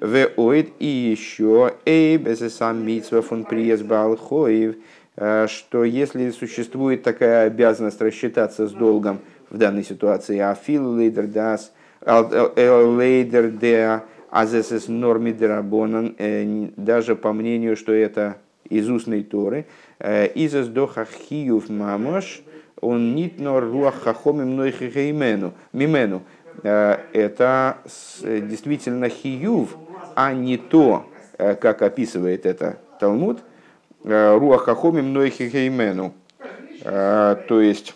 В 0.00 0.30
и 0.78 0.86
еще 0.86 1.74
эйб 1.84 2.26
сам 2.48 2.86
митсва 2.86 3.20
фон 3.20 3.44
приезд 3.44 3.84
балхоев, 3.84 4.74
э, 4.74 4.78
что 5.20 5.84
если 5.84 6.30
существует 6.30 7.02
такая 7.02 7.46
обязанность 7.46 8.00
рассчитаться 8.00 8.66
с 8.66 8.72
долгом 8.72 9.20
в 9.50 9.58
данной 9.58 9.84
ситуации, 9.84 10.38
афил 10.38 10.94
лейдер 10.94 11.26
дас, 11.26 11.72
лейдер 12.06 13.50
де 13.50 14.00
азесес 14.30 14.88
норми 14.88 15.32
дерабонан, 15.32 16.14
э, 16.18 16.68
даже 16.76 17.16
по 17.16 17.32
мнению, 17.32 17.76
что 17.76 17.92
это 17.92 18.36
из 18.68 18.88
устной 18.88 19.24
Торы, 19.24 19.66
э, 19.98 20.30
изес 20.34 20.68
доха 20.68 21.04
хиюв 21.04 21.68
мамош, 21.68 22.42
он 22.80 23.14
нит 23.14 23.38
нор 23.38 23.64
руах 23.64 24.02
хахомим 24.02 24.56
нойхихеймену, 24.56 25.52
мимену. 25.72 26.22
Это 26.62 27.78
действительно 28.22 29.08
хиюв, 29.08 29.76
а 30.14 30.32
не 30.32 30.56
то, 30.56 31.06
э, 31.38 31.54
как 31.54 31.82
описывает 31.82 32.46
это 32.46 32.78
Талмуд, 32.98 33.38
э, 33.38 33.42
Руах 34.04 34.64
Хахомим 34.64 35.12
Нойхихеймену. 35.12 36.14
Э, 36.82 37.36
то 37.48 37.60
есть, 37.60 37.94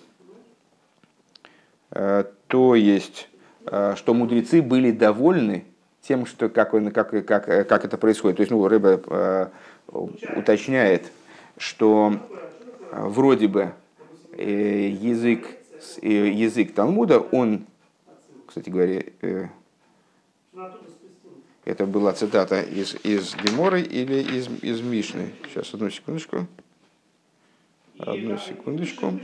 то 1.91 2.75
есть, 2.75 3.29
что 3.65 4.15
мудрецы 4.15 4.61
были 4.61 4.91
довольны 4.91 5.65
тем, 6.03 6.27
что 6.27 6.49
как, 6.49 6.75
он, 6.75 6.91
как, 6.91 7.11
как, 7.25 7.47
как 7.47 7.85
это 7.85 7.97
происходит. 7.97 8.37
То 8.39 8.43
есть, 8.43 8.51
ну, 8.51 8.67
Рыба 8.67 9.53
уточняет, 10.37 11.11
что 11.57 12.15
вроде 12.91 13.49
бы 13.49 13.73
язык, 14.37 15.47
язык 16.03 16.75
Талмуда, 16.75 17.21
он, 17.21 17.67
кстати 18.47 18.71
говоря, 18.71 19.03
это 21.65 21.87
была 21.87 22.13
цитата 22.13 22.61
из, 22.61 22.95
из 23.05 23.35
Геморы 23.37 23.81
или 23.81 24.21
из, 24.21 24.49
из 24.63 24.81
Мишны. 24.83 25.33
Сейчас, 25.49 25.73
одну 25.73 25.89
секундочку. 25.91 26.47
Одну 27.99 28.39
секундочку. 28.39 29.19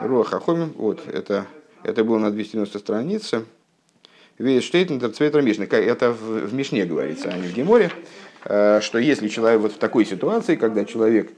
Руах 0.00 0.32
Ахомим, 0.32 0.72
вот, 0.76 1.08
это, 1.08 1.46
это 1.82 2.04
было 2.04 2.18
на 2.18 2.30
290 2.30 2.78
странице. 2.78 3.44
Штейтендер 4.38 5.10
Цветра 5.10 5.40
Мишны. 5.40 5.64
Это 5.64 6.12
в 6.12 6.54
Мишне 6.54 6.84
говорится, 6.84 7.30
а 7.30 7.38
не 7.38 7.48
в 7.48 7.54
Геморе. 7.54 7.90
Что 8.44 8.98
если 8.98 9.28
человек 9.28 9.60
вот 9.60 9.72
в 9.72 9.78
такой 9.78 10.04
ситуации, 10.04 10.54
когда 10.54 10.84
человек 10.84 11.32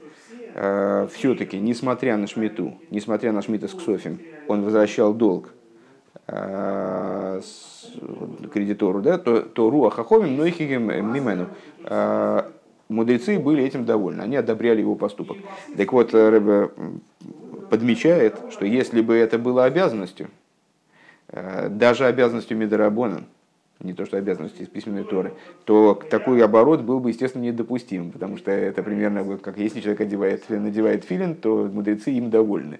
все-таки, 0.53 1.59
несмотря 1.59 2.17
на 2.17 2.27
шмиту, 2.27 2.79
несмотря 2.89 3.31
на 3.31 3.41
шмита 3.41 3.67
с 3.67 3.73
ксофем, 3.73 4.19
он 4.47 4.63
возвращал 4.63 5.13
долг 5.13 5.53
кредитору, 8.53 9.01
да, 9.01 9.17
то, 9.17 9.41
то 9.41 9.69
руахахомим, 9.69 10.35
но 10.37 10.45
их 10.45 10.59
мимену 10.59 11.47
мудрецы 12.91 13.39
были 13.39 13.63
этим 13.63 13.85
довольны, 13.85 14.21
они 14.21 14.35
одобряли 14.35 14.81
его 14.81 14.95
поступок. 14.95 15.37
Так 15.77 15.93
вот, 15.93 16.13
Рэбе 16.13 16.69
подмечает, 17.69 18.35
что 18.51 18.65
если 18.65 19.01
бы 19.01 19.15
это 19.15 19.39
было 19.39 19.63
обязанностью, 19.63 20.27
э, 21.29 21.69
даже 21.69 22.05
обязанностью 22.05 22.57
Медорабона, 22.57 23.23
не 23.83 23.93
то 23.93 24.05
что 24.05 24.17
обязанности 24.17 24.63
из 24.63 24.67
письменной 24.67 25.03
Торы, 25.03 25.33
то 25.65 25.99
такой 26.09 26.43
оборот 26.43 26.81
был 26.81 26.99
бы, 26.99 27.09
естественно, 27.09 27.43
недопустим, 27.43 28.11
потому 28.11 28.37
что 28.37 28.51
это 28.51 28.83
примерно 28.83 29.37
как 29.37 29.57
если 29.57 29.81
человек 29.81 30.01
одевает, 30.01 30.49
надевает 30.49 31.03
филин, 31.03 31.35
то 31.35 31.69
мудрецы 31.71 32.11
им 32.11 32.29
довольны. 32.29 32.79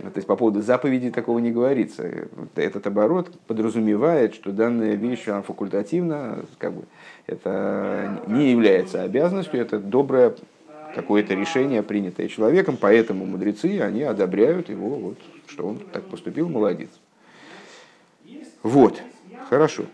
То 0.00 0.12
есть 0.16 0.26
по 0.26 0.34
поводу 0.36 0.62
заповеди 0.62 1.10
такого 1.10 1.38
не 1.38 1.52
говорится. 1.52 2.10
Этот 2.56 2.86
оборот 2.86 3.30
подразумевает, 3.46 4.34
что 4.34 4.50
данная 4.50 4.94
вещь 4.94 5.28
она 5.28 5.42
факультативна, 5.42 6.44
как 6.58 6.72
бы, 6.72 6.84
это 7.26 8.22
не 8.26 8.50
является 8.50 9.02
обязанностью, 9.02 9.60
это 9.60 9.78
доброе 9.78 10.34
какое-то 10.94 11.34
решение, 11.34 11.82
принятое 11.82 12.28
человеком, 12.28 12.76
поэтому 12.80 13.24
мудрецы, 13.26 13.80
они 13.80 14.02
одобряют 14.02 14.68
его, 14.68 14.88
вот, 14.88 15.18
что 15.46 15.68
он 15.68 15.78
так 15.78 16.04
поступил, 16.04 16.48
молодец. 16.48 16.90
Вот, 18.62 19.00
хорошо. 19.48 19.84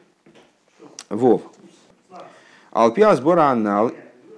Вов. 1.08 1.42
Алпиа 2.70 3.14
сбора 3.16 3.50
анал 3.50 3.92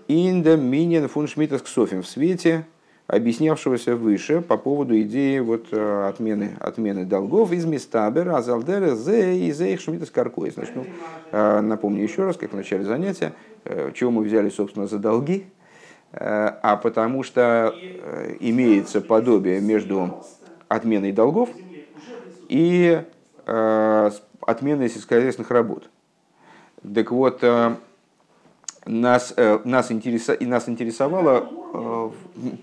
инда 0.08 0.56
минин 0.56 1.08
фун 1.08 1.26
шмитас 1.26 1.62
в 1.62 2.04
свете 2.04 2.64
объяснявшегося 3.10 3.96
выше 3.96 4.40
по 4.40 4.56
поводу 4.56 4.98
идеи 5.00 5.40
вот, 5.40 5.66
э, 5.72 6.08
отмены, 6.08 6.56
отмены 6.60 7.04
долгов 7.04 7.50
из 7.50 7.64
Мистабер, 7.64 8.28
Азалдера, 8.28 8.94
Зе 8.94 9.36
и 9.36 9.50
Зе 9.50 9.74
их 9.74 9.80
Шмидас 9.80 10.10
Каркоис. 10.10 10.54
Значит, 10.54 10.76
ну, 10.76 10.86
э, 11.32 11.60
напомню 11.60 12.04
еще 12.04 12.24
раз, 12.24 12.36
как 12.36 12.52
в 12.52 12.56
начале 12.56 12.84
занятия, 12.84 13.32
э, 13.64 13.90
чего 13.94 14.12
мы 14.12 14.22
взяли, 14.22 14.48
собственно, 14.48 14.86
за 14.86 14.98
долги, 14.98 15.46
а 16.12 16.76
потому 16.82 17.22
что 17.22 17.72
имеется 18.40 19.00
подобие 19.00 19.60
между 19.60 20.24
отменой 20.66 21.12
долгов 21.12 21.50
и 22.48 23.00
отменой 23.46 24.88
сельскохозяйственных 24.88 25.52
работ. 25.52 25.88
Так 26.82 27.10
вот, 27.10 27.42
нас, 28.86 29.34
нас, 29.64 29.92
интереса, 29.92 30.32
и 30.32 30.46
нас 30.46 30.68
интересовало 30.68 31.50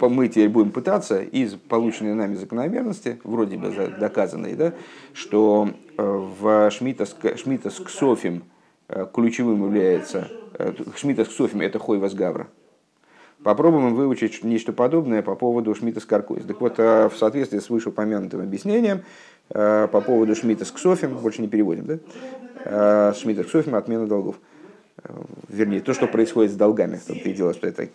мы 0.02 0.28
теперь 0.28 0.50
будем 0.50 0.72
пытаться 0.72 1.22
из 1.22 1.54
полученной 1.54 2.14
нами 2.14 2.36
закономерности, 2.36 3.20
вроде 3.24 3.58
бы 3.58 3.70
доказанной, 4.00 4.56
да, 4.56 4.74
что 5.14 5.70
э, 5.98 6.04
в 6.04 6.70
Шмитас, 6.72 7.16
Шмитас 7.36 7.80
Ксофим 7.80 8.44
э, 8.88 9.06
ключевым 9.14 9.64
является, 9.66 10.30
э, 10.54 10.74
Шмитас 10.96 11.28
Ксофим 11.30 11.62
это 11.62 11.80
Хой 11.80 12.00
Васгавра. 12.00 12.48
Попробуем 13.44 13.94
выучить 13.94 14.44
нечто 14.44 14.74
подобное 14.74 15.22
по 15.22 15.36
поводу 15.36 15.74
Шмита 15.76 16.00
Скаркойс. 16.00 16.44
Так 16.44 16.60
вот, 16.60 16.80
в 16.80 17.12
соответствии 17.16 17.60
с 17.60 17.70
вышеупомянутым 17.70 18.42
объяснением, 18.42 19.04
по 19.50 20.02
поводу 20.06 20.36
Шмита 20.36 20.66
с 20.66 20.72
Ксофим, 20.72 21.18
больше 21.18 21.42
не 21.42 21.48
переводим, 21.48 21.86
да? 21.86 23.14
Шмита 23.14 23.44
с 23.44 23.48
Ксофим, 23.48 23.76
отмена 23.76 24.08
долгов. 24.08 24.40
Вернее, 25.48 25.80
то, 25.80 25.94
что 25.94 26.08
происходит 26.08 26.52
с 26.52 26.56
долгами. 26.56 26.98
В 26.98 27.06
том-то 27.06 27.30
и 27.30 27.34
дело, 27.34 27.54
что 27.54 27.68
это 27.68 27.88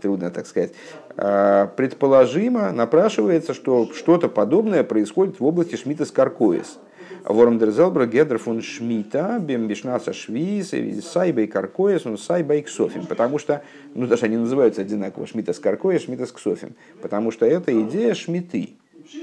трудно 0.00 0.30
так 0.30 0.46
сказать, 0.46 0.72
предположимо 1.16 2.70
напрашивается, 2.70 3.52
что 3.52 3.92
что-то 3.92 4.28
подобное 4.28 4.84
происходит 4.84 5.40
в 5.40 5.44
области 5.44 5.76
Шмита 5.76 6.04
Скаркоис. 6.04 6.78
Вормдерзелбра 7.24 8.06
Гедер 8.06 8.38
фон 8.38 8.62
Шмита, 8.62 9.38
Бембишнаса 9.40 10.12
Швиз, 10.12 10.72
Сайбей 11.04 11.46
Каркоис, 11.46 12.06
он 12.06 12.16
Сайбей 12.18 12.62
Ксофим. 12.62 13.06
Потому 13.06 13.38
что, 13.38 13.62
ну 13.94 14.06
даже 14.06 14.26
они 14.26 14.36
называются 14.36 14.82
одинаково, 14.82 15.26
Шмита 15.26 15.52
Скаркоис, 15.52 16.02
Шмита 16.02 16.26
Ксофим. 16.26 16.74
Потому 17.00 17.30
что 17.30 17.46
это 17.46 17.72
идея 17.82 18.14
Шмиты. 18.14 18.70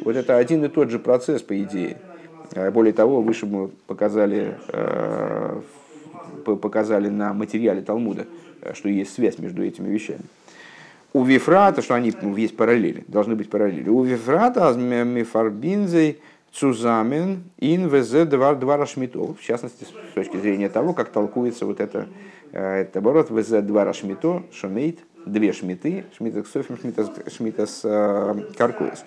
Вот 0.02 0.16
это 0.16 0.38
один 0.38 0.64
и 0.66 0.68
тот 0.68 0.90
же 0.90 1.00
процесс, 1.00 1.42
по 1.42 1.60
идее. 1.62 1.98
А, 2.56 2.72
более 2.72 2.94
того, 2.94 3.22
выше 3.22 3.46
мы 3.46 3.70
показали, 3.88 4.58
а, 4.70 5.62
показали 6.44 7.10
на 7.10 7.34
материале 7.34 7.82
Талмуда, 7.82 8.28
что 8.74 8.90
есть 8.90 9.14
связь 9.14 9.38
между 9.38 9.64
этими 9.64 9.90
вещами. 9.90 10.22
У 11.12 11.24
Вифрата, 11.24 11.82
что 11.82 11.96
они 11.96 12.14
ну, 12.22 12.36
есть 12.36 12.56
параллели, 12.56 13.04
должны 13.08 13.36
быть 13.36 13.50
параллели. 13.50 13.90
У 13.90 14.04
Вифрата 14.04 14.74
мифарбинзей 14.74 16.20
цузамен 16.52 17.44
ин 17.60 17.90
вз 17.90 18.28
два 18.28 18.54
два 18.54 18.86
шмито. 18.86 19.34
В 19.34 19.42
частности, 19.42 19.86
с 19.86 20.14
точки 20.14 20.38
зрения 20.38 20.70
того, 20.70 20.94
как 20.94 21.10
толкуется 21.10 21.66
вот 21.66 21.80
это, 21.80 22.08
э, 22.52 22.82
это 22.82 23.00
оборот 23.00 23.32
вз 23.32 23.50
два 23.64 23.92
шмито, 23.92 24.44
шумейт, 24.52 25.00
две 25.26 25.52
шмиты, 25.52 26.06
шмита 26.16 26.44
софим, 26.44 26.78
шмита 26.78 27.66
с 27.66 27.82
э, 27.84 28.36
каркуис. 28.56 29.04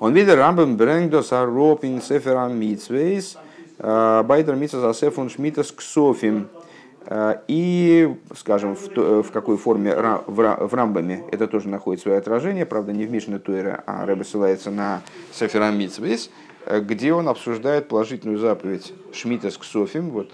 Он 0.00 0.14
видит 0.14 0.34
рамбам 0.34 0.76
брэнгдос 0.76 1.32
аропин 1.32 2.00
сефера 2.02 2.48
митсвейс, 2.48 3.36
байдер 3.78 4.54
митсвейс 4.54 4.84
асефун 4.84 5.30
шмитас 5.30 5.72
ксофим. 5.72 6.48
И, 7.46 8.14
скажем, 8.36 8.76
в, 8.76 9.22
в 9.22 9.30
какой 9.30 9.56
форме 9.56 9.94
в 10.26 10.74
Рамбаме 10.74 11.24
это 11.32 11.46
тоже 11.46 11.68
находит 11.68 12.02
свое 12.02 12.18
отражение, 12.18 12.66
правда, 12.66 12.92
не 12.92 13.06
в 13.06 13.10
Мишне 13.10 13.38
Туэре, 13.38 13.82
а 13.86 14.04
Рэбе 14.04 14.24
ссылается 14.24 14.70
на 14.70 15.00
Сефера 15.32 15.70
Митсвейс, 15.70 16.30
э, 16.66 16.80
где 16.80 17.14
он 17.14 17.28
обсуждает 17.28 17.88
положительную 17.88 18.36
заповедь 18.38 18.92
Шмита 19.14 19.50
с 19.50 19.56
Ксофим, 19.56 20.10
вот 20.10 20.30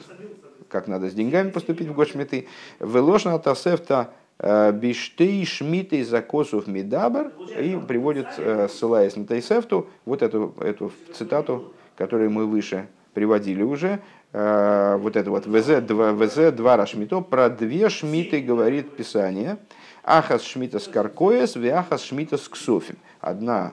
как 0.69 0.89
надо 0.89 1.09
с 1.09 1.15
деньгами 1.15 1.51
поступить 1.51 1.87
в 1.87 1.95
год 1.95 2.09
Шмиты, 2.09 2.49
«Велошна 2.81 3.39
тасефта 3.39 4.11
биштей 4.40 5.44
шмиты 5.47 6.05
закосов 6.05 6.66
медабр» 6.66 7.33
и 7.59 7.81
приводит, 7.87 8.27
ссылаясь 8.70 9.16
на 9.16 9.27
Тайсефту, 9.27 9.88
вот 10.05 10.23
эту, 10.23 10.55
эту 10.61 10.92
цитату, 11.14 11.73
которую 11.97 12.31
мы 12.31 12.47
выше 12.47 12.88
приводили 13.14 13.62
уже, 13.62 14.01
Э, 14.37 14.97
вот 14.97 15.14
это 15.14 15.31
вот 15.31 15.47
ВЗ-2 15.47 16.14
ВЗ 16.16 16.61
Рашмито, 16.61 17.20
про 17.20 17.49
две 17.49 17.88
шмиты 17.88 18.40
говорит 18.40 18.97
Писание. 18.97 19.59
Ахас 20.03 20.42
шмита 20.42 20.81
с 20.81 20.88
каркоес, 20.88 21.57
ахас 21.57 22.03
шмита 22.03 22.37
с 22.37 22.49
ксофим. 22.49 22.97
Одна 23.20 23.73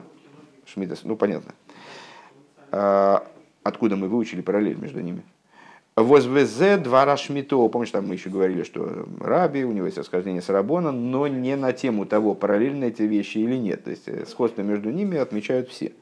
шмита, 0.64 0.94
ну 1.02 1.16
понятно. 1.16 1.52
Э, 2.70 3.18
откуда 3.64 3.96
мы 3.96 4.08
выучили 4.08 4.40
параллель 4.40 4.76
между 4.76 5.00
ними? 5.00 5.24
Воз 5.94 6.24
ВЗ 6.24 6.78
два 6.82 7.04
Рашмито. 7.04 7.68
Помнишь, 7.68 7.90
там 7.90 8.06
мы 8.06 8.14
еще 8.14 8.30
говорили, 8.30 8.62
что 8.62 9.06
Раби, 9.20 9.64
у 9.64 9.72
него 9.72 9.86
есть 9.86 9.98
расхождение 9.98 10.40
с 10.40 10.48
Рабона, 10.48 10.90
но 10.90 11.26
не 11.26 11.54
на 11.54 11.72
тему 11.72 12.06
того, 12.06 12.34
параллельны 12.34 12.86
эти 12.86 13.02
вещи 13.02 13.38
или 13.38 13.56
нет. 13.56 13.84
То 13.84 13.90
есть 13.90 14.08
э, 14.08 14.24
сходство 14.26 14.62
между 14.62 14.90
ними 14.90 15.18
отмечают 15.18 15.68
все. 15.68 15.92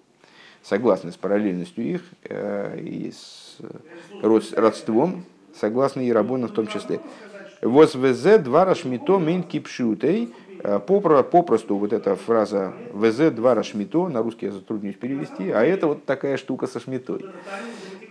Согласны 0.62 1.10
с 1.10 1.16
параллельностью 1.16 1.84
их 1.84 2.02
и 2.28 3.10
с 3.14 3.56
родством, 4.22 5.24
согласно 5.58 6.06
Ирабону 6.06 6.48
в 6.48 6.52
том 6.52 6.66
числе. 6.66 7.00
Воз 7.62 7.94
ВЗ 7.94 8.38
два 8.38 8.64
рашмито 8.64 9.18
мин 9.18 9.42
кипшутей. 9.42 10.32
Э, 10.62 10.78
попросту 10.78 11.76
вот 11.76 11.92
эта 11.92 12.14
фраза 12.14 12.74
ВЗ 12.92 13.30
два 13.32 13.54
рашмито, 13.54 14.08
на 14.08 14.22
русский 14.22 14.46
я 14.46 14.52
затруднюсь 14.52 14.94
перевести, 14.94 15.50
а 15.50 15.64
это 15.64 15.86
вот 15.86 16.04
такая 16.04 16.36
штука 16.36 16.66
со 16.66 16.78
шмитой. 16.78 17.24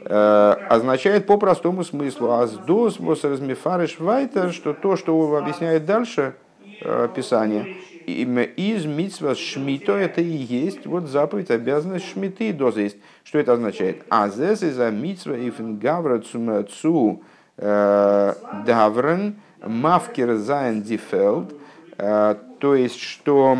Э, 0.02 0.56
означает 0.70 1.28
по 1.28 1.38
простому 1.38 1.84
смыслу 1.84 2.32
аздос 2.32 3.00
вос 3.00 3.24
размефариш 3.26 4.00
вайтер, 4.00 4.54
что 4.54 4.74
то, 4.74 4.96
что 4.96 5.36
объясняет 5.36 5.86
дальше 5.86 6.36
э, 6.82 7.10
Писание, 7.14 7.76
из 8.06 8.86
митсва 8.86 9.36
шмито 9.36 9.92
это 9.94 10.22
и 10.22 10.32
есть 10.32 10.86
вот 10.86 11.08
заповедь, 11.08 11.52
обязанность 11.52 12.10
шмиты 12.12 12.54
доза 12.54 12.82
есть. 12.82 12.98
Что 13.24 13.40
это 13.40 13.54
означает? 13.54 14.04
А 14.10 14.30
здесь 14.30 14.64
из 14.64 14.78
митсва 14.78 15.34
ифенгавра 15.34 16.20
цу 16.20 17.22
э, 17.58 18.34
даврен 18.66 19.36
мавкер 19.62 20.36
зайн 20.38 20.82
дифелд. 20.82 21.54
То 21.98 22.76
есть, 22.76 23.00
что 23.02 23.58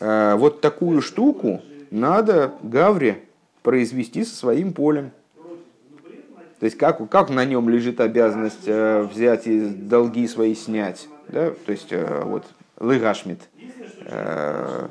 вот 0.00 0.60
такую 0.60 1.00
штуку 1.00 1.62
надо 1.90 2.52
Гавре 2.62 3.22
произвести 3.64 4.24
со 4.24 4.36
своим 4.36 4.72
полем. 4.72 5.10
То 6.60 6.66
есть 6.66 6.78
как, 6.78 7.08
как 7.10 7.30
на 7.30 7.44
нем 7.44 7.68
лежит 7.68 7.98
обязанность 7.98 8.68
взять 8.68 9.48
и 9.48 9.60
долги 9.68 10.28
свои 10.28 10.54
снять. 10.54 11.08
Да? 11.28 11.50
То 11.66 11.72
есть 11.72 11.88
э, 11.90 12.22
вот 12.24 12.44
Лыгашмит, 12.78 13.40
э, 14.04 14.88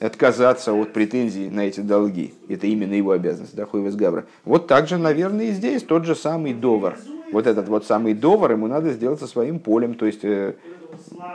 отказаться 0.00 0.72
от 0.72 0.92
претензий 0.92 1.50
на 1.50 1.60
эти 1.60 1.80
долги. 1.80 2.34
Это 2.48 2.66
именно 2.66 2.94
его 2.94 3.12
обязанность, 3.12 3.54
да, 3.54 3.66
Хойвес 3.66 3.94
Гавра. 3.94 4.24
Вот 4.44 4.66
так 4.66 4.88
же, 4.88 4.96
наверное, 4.96 5.46
и 5.46 5.52
здесь 5.52 5.82
тот 5.82 6.06
же 6.06 6.14
самый 6.14 6.54
довар. 6.54 6.98
Вот 7.32 7.46
этот 7.46 7.68
вот 7.68 7.84
самый 7.84 8.14
довар 8.14 8.52
ему 8.52 8.66
надо 8.66 8.92
сделать 8.92 9.20
со 9.20 9.26
своим 9.26 9.58
полем, 9.58 9.94
то 9.94 10.06
есть 10.06 10.24
э, 10.24 10.54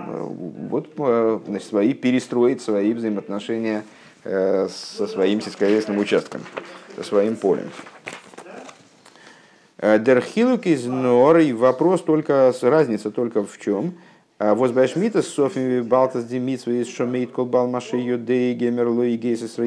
вот 0.07 0.89
значит, 1.45 1.67
свои 1.67 1.93
перестроить 1.93 2.61
свои 2.61 2.93
взаимоотношения 2.93 3.83
со 4.23 5.07
своим 5.07 5.41
сельскохозяйственным 5.41 6.01
участком, 6.01 6.41
со 6.95 7.03
своим 7.03 7.35
полем. 7.35 7.69
Дерхилук 9.77 10.65
из 10.65 10.85
норы, 10.85 11.55
вопрос 11.55 12.01
только, 12.01 12.53
разница 12.61 13.11
только 13.11 13.45
в 13.45 13.57
чем– 13.59 13.95
а 14.39 14.55
Возбайшмита 14.55 15.21
Софи 15.21 15.81
Балтас 15.81 16.23
Демитсва 16.23 16.71
из 16.71 16.87
Шомейт 16.87 17.29
Колбал 17.33 17.67
Маши 17.67 17.97
Юдей 17.97 18.53
Гемерло 18.53 19.03
и 19.03 19.17
Гейсис 19.17 19.57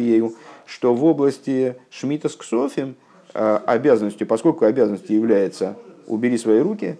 что 0.64 0.94
в 0.94 1.04
области 1.04 1.76
Шмита 1.90 2.30
с 2.30 2.36
Ксофим 2.36 2.94
обязанностью, 3.34 4.26
поскольку 4.26 4.64
обязанностью 4.64 5.14
является 5.14 5.76
убери 6.06 6.38
свои 6.38 6.60
руки, 6.60 6.96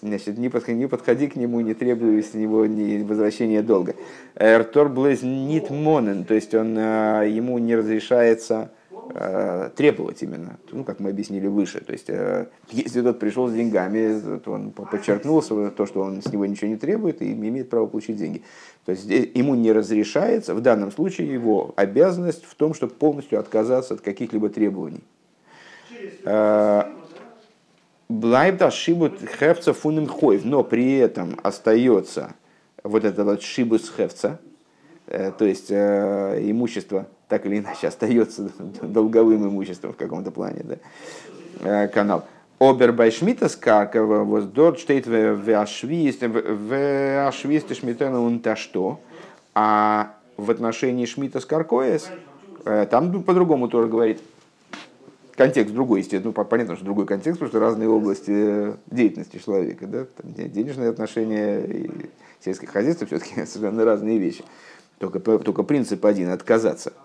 значит, 0.00 0.38
не 0.38 0.48
подходи, 0.48 0.78
не 0.78 0.86
подходи 0.86 1.26
к 1.28 1.36
нему, 1.36 1.60
не 1.60 1.74
требуй 1.74 2.22
с 2.22 2.34
него 2.34 2.66
ни 2.66 3.02
возвращения 3.02 3.62
долга. 3.62 3.94
Эртор 4.36 4.88
Блэз 4.88 5.22
Нит 5.22 5.70
Монен, 5.70 6.24
то 6.24 6.34
есть 6.34 6.54
он, 6.54 6.76
а, 6.78 7.22
ему 7.22 7.58
не 7.58 7.76
разрешается 7.76 8.70
Э, 9.12 9.70
требовать 9.74 10.22
именно, 10.22 10.58
ну, 10.70 10.84
как 10.84 11.00
мы 11.00 11.10
объяснили 11.10 11.48
выше. 11.48 11.80
То 11.80 11.92
есть, 11.92 12.08
э, 12.08 12.46
если 12.70 13.02
тот 13.02 13.18
пришел 13.18 13.48
с 13.48 13.52
деньгами, 13.52 14.38
то 14.38 14.52
он 14.52 14.70
подчеркнул 14.70 15.42
то, 15.42 15.86
что 15.86 16.00
он 16.02 16.22
с 16.22 16.32
него 16.32 16.46
ничего 16.46 16.68
не 16.68 16.76
требует 16.76 17.20
и 17.20 17.32
имеет 17.32 17.70
право 17.70 17.86
получить 17.86 18.16
деньги. 18.16 18.42
То 18.84 18.92
есть, 18.92 19.06
ему 19.06 19.54
не 19.56 19.72
разрешается, 19.72 20.54
в 20.54 20.60
данном 20.60 20.92
случае 20.92 21.32
его 21.32 21.72
обязанность 21.76 22.44
в 22.44 22.54
том, 22.54 22.72
чтобы 22.72 22.92
полностью 22.94 23.40
отказаться 23.40 23.94
от 23.94 24.00
каких-либо 24.00 24.48
требований. 24.48 25.02
Э, 28.10 28.12
Блайбда 28.12 28.70
шибут 28.70 29.20
хевца 29.38 29.72
фунен 29.72 30.06
хойв, 30.06 30.44
но 30.44 30.64
при 30.64 30.98
этом 30.98 31.38
остается 31.42 32.34
вот 32.82 33.04
этот 33.04 33.24
вот 33.24 33.42
шибус 33.42 33.92
хевца, 33.96 34.38
то 35.06 35.44
есть 35.44 35.70
имущество 35.70 37.06
так 37.30 37.46
или 37.46 37.58
иначе 37.60 37.88
остается 37.88 38.50
долговым 38.82 39.48
имуществом 39.48 39.94
в 39.94 39.96
каком-то 39.96 40.30
плане, 40.30 40.64
да, 40.64 40.76
э, 41.62 41.88
канал. 41.88 42.24
Обербайшмитас 42.58 43.56
Каркова, 43.56 44.24
вот 44.24 44.52
дort 44.52 44.76
steht 44.76 45.08
в 45.08 45.50
Ашвисте 47.28 47.74
Шмитена 47.74 48.20
он 48.20 48.40
то 48.40 48.56
что, 48.56 49.00
а 49.54 50.14
в 50.36 50.50
отношении 50.50 51.06
Шмита 51.06 51.40
Каркоес, 51.40 52.10
э, 52.64 52.86
там 52.90 53.22
по-другому 53.22 53.68
тоже 53.68 53.88
говорит, 53.88 54.20
контекст 55.36 55.74
другой, 55.74 56.00
естественно, 56.00 56.34
ну, 56.36 56.44
понятно, 56.44 56.76
что 56.76 56.84
другой 56.84 57.06
контекст, 57.06 57.40
потому 57.40 57.48
что 57.48 57.60
разные 57.60 57.88
области 57.88 58.30
э, 58.30 58.74
деятельности 58.90 59.38
человека, 59.38 59.86
да, 59.86 60.04
там 60.04 60.32
денежные 60.34 60.90
отношения 60.90 61.60
и 61.60 61.90
сельское 62.44 62.66
хозяйство 62.66 63.06
все-таки 63.06 63.34
совершенно 63.46 63.84
разные 63.84 64.18
вещи. 64.18 64.44
Только, 64.98 65.18
только 65.20 65.62
принцип 65.62 66.04
один– 66.04 66.28
отказаться– 66.30 66.92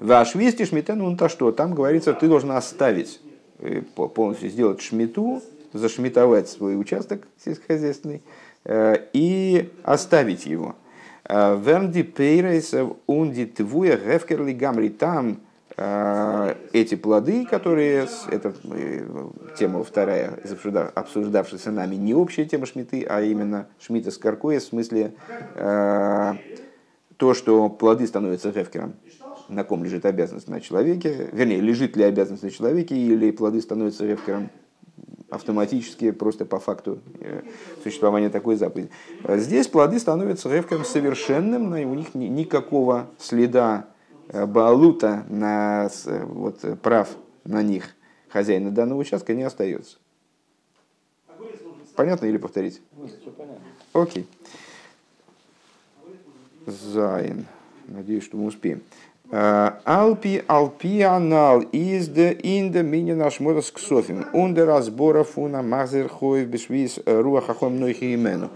Ваш 0.00 0.34
вести 0.34 0.64
шмитен, 0.64 0.98
ну 0.98 1.16
то 1.16 1.28
что, 1.28 1.52
там 1.52 1.74
говорится, 1.74 2.12
ты 2.14 2.28
должен 2.28 2.50
оставить, 2.50 3.20
э, 3.58 3.80
полностью 3.80 4.50
сделать 4.50 4.80
шмиту, 4.80 5.40
зашмитовать 5.72 6.48
свой 6.48 6.78
участок 6.78 7.26
сельскохозяйственный 7.44 8.22
э, 8.64 8.96
и 9.12 9.70
оставить 9.82 10.46
его. 10.46 10.76
Вернди 11.26 12.02
пейрейс 12.02 12.74
унди 13.06 13.46
твуя 13.46 13.96
гефкерли 13.96 14.52
гамри. 14.52 14.90
Там 14.90 15.40
эти 15.76 16.94
плоды, 16.94 17.46
которые, 17.46 18.06
это 18.30 18.54
тема 19.58 19.82
вторая, 19.82 20.38
обсуждавшаяся 20.94 21.72
нами, 21.72 21.96
не 21.96 22.14
общая 22.14 22.44
тема 22.44 22.66
шмиты, 22.66 23.04
а 23.08 23.22
именно 23.22 23.66
шмита 23.80 24.10
с 24.10 24.18
каркоя, 24.18 24.60
в 24.60 24.62
смысле 24.62 25.14
то, 27.16 27.34
что 27.34 27.68
плоды 27.68 28.06
становятся 28.06 28.50
гефкером 28.50 28.94
на 29.48 29.64
ком 29.64 29.84
лежит 29.84 30.06
обязанность 30.06 30.48
на 30.48 30.60
человеке, 30.60 31.28
вернее, 31.32 31.60
лежит 31.60 31.96
ли 31.96 32.04
обязанность 32.04 32.42
на 32.42 32.50
человеке, 32.50 32.96
или 32.96 33.30
плоды 33.30 33.60
становятся 33.60 34.06
ревкером 34.06 34.50
автоматически, 35.28 36.12
просто 36.12 36.44
по 36.44 36.58
факту 36.58 37.00
э, 37.20 37.42
существования 37.82 38.30
такой 38.30 38.56
заповеди. 38.56 38.90
Здесь 39.28 39.66
плоды 39.66 39.98
становятся 39.98 40.52
ревкером 40.52 40.84
совершенным, 40.84 41.70
но 41.70 41.76
у 41.76 41.94
них 41.94 42.14
никакого 42.14 43.10
следа 43.18 43.86
э, 44.28 44.46
балута 44.46 45.24
на 45.28 45.90
вот, 46.04 46.60
прав 46.82 47.08
на 47.44 47.62
них 47.62 47.94
хозяина 48.28 48.70
данного 48.70 48.98
участка 48.98 49.34
не 49.34 49.42
остается. 49.42 49.96
Понятно 51.94 52.26
или 52.26 52.38
повторить? 52.38 52.82
Окей. 53.92 54.28
Зайн. 56.66 57.46
Надеюсь, 57.86 58.24
что 58.24 58.36
мы 58.36 58.46
успеем. 58.46 58.82
Алпи 59.30 60.42
алпианал 60.46 61.60
из 61.60 62.08
де 62.08 62.38
инде 62.42 62.82
мини 62.82 63.12
наш 63.12 63.40
модас 63.40 63.70
ксофим. 63.70 64.26
Унде 64.32 64.64
разбора 64.64 65.24
фуна 65.24 65.62
мазер 65.62 66.08
хоев 66.08 66.48
бешвиз 66.48 66.98
руахахом 67.06 67.78
нойхи 67.78 68.14
имену. 68.14 68.50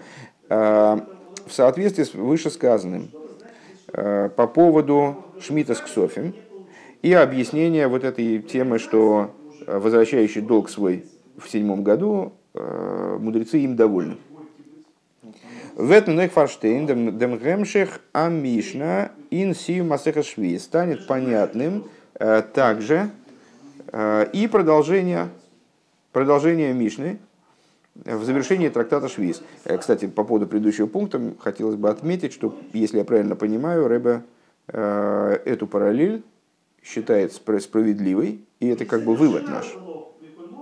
В 0.48 1.06
соответствии 1.50 2.04
с 2.04 2.14
вышесказанным 2.14 3.10
по 3.92 4.46
поводу 4.52 5.24
Шмита 5.40 5.74
с 5.74 5.80
Ксофим 5.80 6.34
и 7.02 7.12
объяснение 7.12 7.88
вот 7.88 8.04
этой 8.04 8.40
темы, 8.40 8.78
что 8.78 9.34
возвращающий 9.66 10.40
долг 10.40 10.68
свой 10.68 11.04
в 11.36 11.48
седьмом 11.48 11.84
году, 11.84 12.32
мудрецы 12.54 13.58
им 13.58 13.76
довольны. 13.76 14.16
В 15.78 15.92
этом 15.92 16.16
Нехфарштейн, 16.16 16.86
дем 16.86 17.38
гемших 17.38 18.00
амишна 18.12 19.12
ин 19.30 19.54
сию 19.54 19.84
масеха 19.84 20.24
шви 20.24 20.58
станет 20.58 21.06
понятным 21.06 21.84
э, 22.14 22.42
также 22.42 23.10
э, 23.92 24.26
и 24.32 24.48
продолжение, 24.48 25.28
продолжение 26.10 26.72
Мишны 26.72 27.20
в 27.94 28.24
завершении 28.24 28.68
трактата 28.70 29.08
Швиз. 29.08 29.40
Э, 29.64 29.78
кстати, 29.78 30.08
по 30.08 30.24
поводу 30.24 30.48
предыдущего 30.48 30.88
пункта 30.88 31.20
хотелось 31.38 31.76
бы 31.76 31.90
отметить, 31.90 32.32
что, 32.32 32.58
если 32.72 32.98
я 32.98 33.04
правильно 33.04 33.36
понимаю, 33.36 33.86
Рэбе 33.86 34.22
эту 34.68 35.66
параллель 35.66 36.22
считает 36.82 37.32
справедливой, 37.32 38.40
и 38.60 38.68
это 38.68 38.84
как 38.84 39.02
бы 39.02 39.14
вывод 39.14 39.48
наш. 39.48 39.66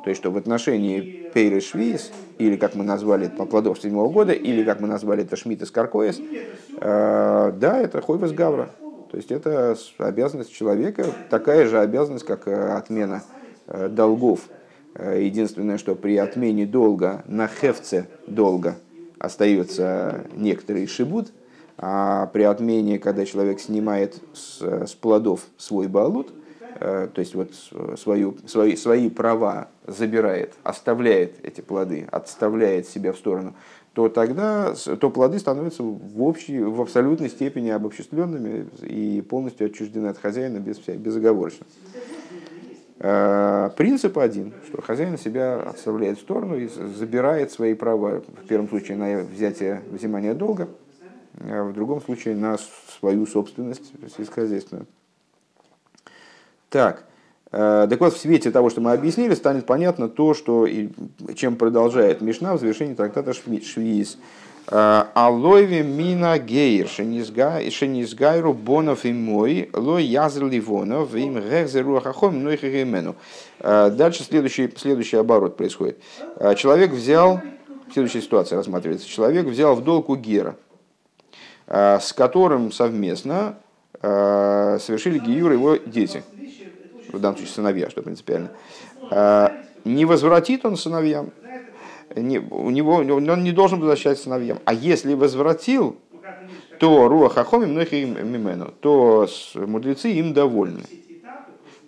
То 0.06 0.10
есть, 0.10 0.20
что 0.20 0.30
в 0.30 0.36
отношении 0.36 1.28
Пейры 1.34 1.60
Швиз, 1.60 2.12
или 2.38 2.56
как 2.56 2.76
мы 2.76 2.84
назвали 2.84 3.26
это 3.26 3.34
по 3.34 3.44
плодов 3.44 3.80
седьмого 3.80 4.08
года, 4.08 4.32
или 4.32 4.62
как 4.62 4.78
мы 4.78 4.86
назвали 4.86 5.24
это 5.24 5.34
Шмидт 5.34 5.62
из 5.62 5.72
Каркоес, 5.72 6.20
э, 6.20 7.52
да, 7.56 7.80
это 7.80 8.00
Хойвес 8.00 8.30
Гавра. 8.30 8.70
То 9.10 9.16
есть, 9.16 9.32
это 9.32 9.76
обязанность 9.98 10.52
человека, 10.52 11.06
такая 11.28 11.66
же 11.66 11.80
обязанность, 11.80 12.24
как 12.24 12.46
э, 12.46 12.76
отмена 12.76 13.24
э, 13.66 13.88
долгов. 13.88 14.42
Единственное, 14.94 15.76
что 15.76 15.96
при 15.96 16.16
отмене 16.16 16.66
долга 16.66 17.24
на 17.26 17.48
хевце 17.48 18.06
долга 18.28 18.76
остается 19.18 20.24
некоторый 20.34 20.86
шибут, 20.86 21.32
а 21.78 22.26
при 22.26 22.42
отмене, 22.42 22.98
когда 22.98 23.24
человек 23.24 23.60
снимает 23.60 24.20
с, 24.32 24.62
с 24.62 24.94
плодов 24.94 25.42
свой 25.58 25.88
балут, 25.88 26.32
Э, 26.78 27.08
то 27.12 27.20
есть 27.20 27.34
вот 27.34 27.52
свою, 27.98 28.36
свои, 28.46 28.76
свои 28.76 29.08
права 29.08 29.68
забирает, 29.86 30.54
оставляет 30.62 31.36
эти 31.42 31.60
плоды, 31.60 32.06
отставляет 32.10 32.86
себя 32.86 33.12
в 33.12 33.16
сторону, 33.16 33.54
то 33.94 34.08
тогда 34.08 34.74
то 35.00 35.10
плоды 35.10 35.38
становятся 35.38 35.82
в, 35.82 36.22
общей, 36.22 36.60
в 36.60 36.80
абсолютной 36.82 37.30
степени 37.30 37.70
обобществленными 37.70 38.68
и 38.82 39.22
полностью 39.22 39.68
отчуждены 39.68 40.08
от 40.08 40.18
хозяина 40.18 40.58
без, 40.58 40.78
безоговорочно. 40.78 41.66
Э, 42.98 43.70
принцип 43.76 44.18
один, 44.18 44.52
что 44.68 44.82
хозяин 44.82 45.16
себя 45.16 45.60
отставляет 45.60 46.18
в 46.18 46.22
сторону 46.22 46.58
и 46.58 46.68
забирает 46.68 47.52
свои 47.52 47.72
права, 47.72 48.20
в 48.20 48.46
первом 48.46 48.68
случае 48.68 48.98
на 48.98 49.20
взятие 49.20 49.82
взимания 49.90 50.34
долга, 50.34 50.68
а 51.41 51.64
в 51.64 51.72
другом 51.72 52.01
случае 52.01 52.37
на 52.37 52.57
свою 52.99 53.26
собственность 53.26 53.93
сельскохозяйственную. 54.16 54.87
Так, 56.68 57.05
э, 57.53 57.87
так 57.89 58.01
вот, 58.01 58.14
в 58.14 58.18
свете 58.18 58.51
того, 58.51 58.70
что 58.70 58.80
мы 58.80 58.93
объяснили, 58.93 59.34
станет 59.34 59.66
понятно 59.66 60.09
то, 60.09 60.34
что, 60.34 60.66
и 60.66 60.91
чем 61.34 61.57
продолжает 61.57 62.20
Мишна 62.20 62.55
в 62.55 62.61
завершении 62.61 62.95
трактата 62.95 63.32
Швиз. 63.32 64.18
Э, 64.68 65.05
Алойве 65.14 65.82
мина 65.84 66.39
гейр, 66.39 66.89
шенизгайру 66.89 68.53
бонов 68.53 69.05
и 69.05 69.12
мой, 69.12 69.70
лой 69.72 70.05
язр 70.05 70.47
ливонов, 70.47 71.14
им 71.14 71.39
гехзеру 71.39 71.97
ахахом, 71.97 72.43
но 72.43 72.51
их 72.51 72.64
э, 72.64 73.91
Дальше 73.91 74.24
следующий, 74.24 74.72
следующий 74.76 75.16
оборот 75.16 75.57
происходит. 75.57 75.99
Человек 76.57 76.91
взял, 76.91 77.41
следующая 77.93 78.22
ситуация 78.22 78.57
рассматривается, 78.57 79.09
человек 79.09 79.47
взял 79.47 79.76
в 79.76 79.84
долг 79.84 80.09
у 80.11 80.16
Гера, 80.16 80.57
с 81.68 82.12
которым 82.12 82.70
совместно 82.72 83.56
совершили 84.00 85.18
гиюр 85.18 85.52
его 85.52 85.76
дети, 85.76 86.22
в 87.08 87.18
данном 87.18 87.36
случае 87.36 87.54
сыновья, 87.54 87.90
что 87.90 88.02
принципиально, 88.02 88.50
не 89.84 90.04
возвратит 90.04 90.64
он 90.64 90.76
сыновьям, 90.76 91.30
не, 92.14 92.38
у 92.38 92.70
него, 92.70 92.96
он 92.96 93.42
не 93.42 93.52
должен 93.52 93.80
возвращать 93.80 94.18
сыновьям. 94.18 94.58
А 94.64 94.74
если 94.74 95.14
возвратил, 95.14 95.96
то 96.78 97.08
руах 97.08 97.34
хахоми 97.34 97.66
многих 97.66 97.92
мимену, 97.92 98.72
то 98.80 99.26
мудрецы 99.54 100.12
им 100.12 100.34
довольны. 100.34 100.84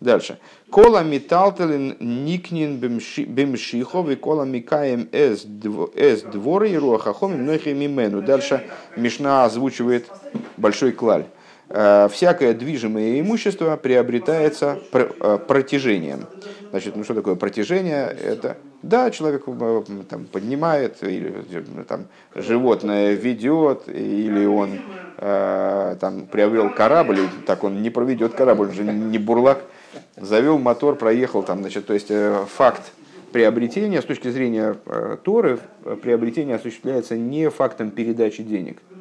Дальше. 0.01 0.39
Кола 0.71 1.03
металтелин 1.03 1.97
никнин 1.99 2.77
бемшихов 2.77 4.09
и 4.11 4.15
кола 4.15 4.45
микаем 4.45 5.09
эс 5.11 5.43
дворы 5.43 6.71
и 6.71 6.77
руахахоми 6.77 7.35
многие 7.37 7.75
мимену. 7.75 8.23
Дальше 8.23 8.65
Мишна 8.97 9.45
озвучивает 9.45 10.09
большой 10.57 10.93
клаль. 10.93 11.25
Э, 11.71 12.09
всякое 12.11 12.55
движимое 12.55 13.21
имущество 13.21 13.77
приобретается 13.77 14.79
э, 14.93 15.39
протяжением. 15.47 16.27
Значит, 16.71 16.97
ну 16.97 17.05
что 17.05 17.15
такое 17.15 17.35
протяжение? 17.35 18.07
Это, 18.07 18.57
да, 18.83 19.11
человек 19.11 19.43
э, 19.47 19.83
там, 20.09 20.25
поднимает, 20.27 21.03
или 21.03 21.45
там, 21.89 22.07
животное 22.35 23.15
ведет, 23.15 23.89
или 23.89 24.47
он 24.47 24.79
э, 25.19 25.97
там, 26.01 26.27
приобрел 26.27 26.71
корабль, 26.71 27.19
так 27.47 27.65
он 27.65 27.83
не 27.83 27.91
проведет 27.91 28.35
корабль, 28.35 28.69
он 28.69 28.73
же 28.73 28.85
не 28.85 29.19
бурлак, 29.19 29.65
завел 30.17 30.59
мотор, 30.59 30.97
проехал 30.97 31.43
там, 31.43 31.61
значит, 31.61 31.87
то 31.87 31.95
есть 31.95 32.11
факт 32.49 32.93
приобретения 33.33 34.01
с 34.01 34.05
точки 34.05 34.29
зрения 34.31 34.77
Торы, 35.25 35.61
приобретение 36.03 36.57
осуществляется 36.57 37.17
не 37.17 37.51
фактом 37.51 37.91
передачи 37.91 38.43
денег, 38.43 38.79
Э, 38.91 38.98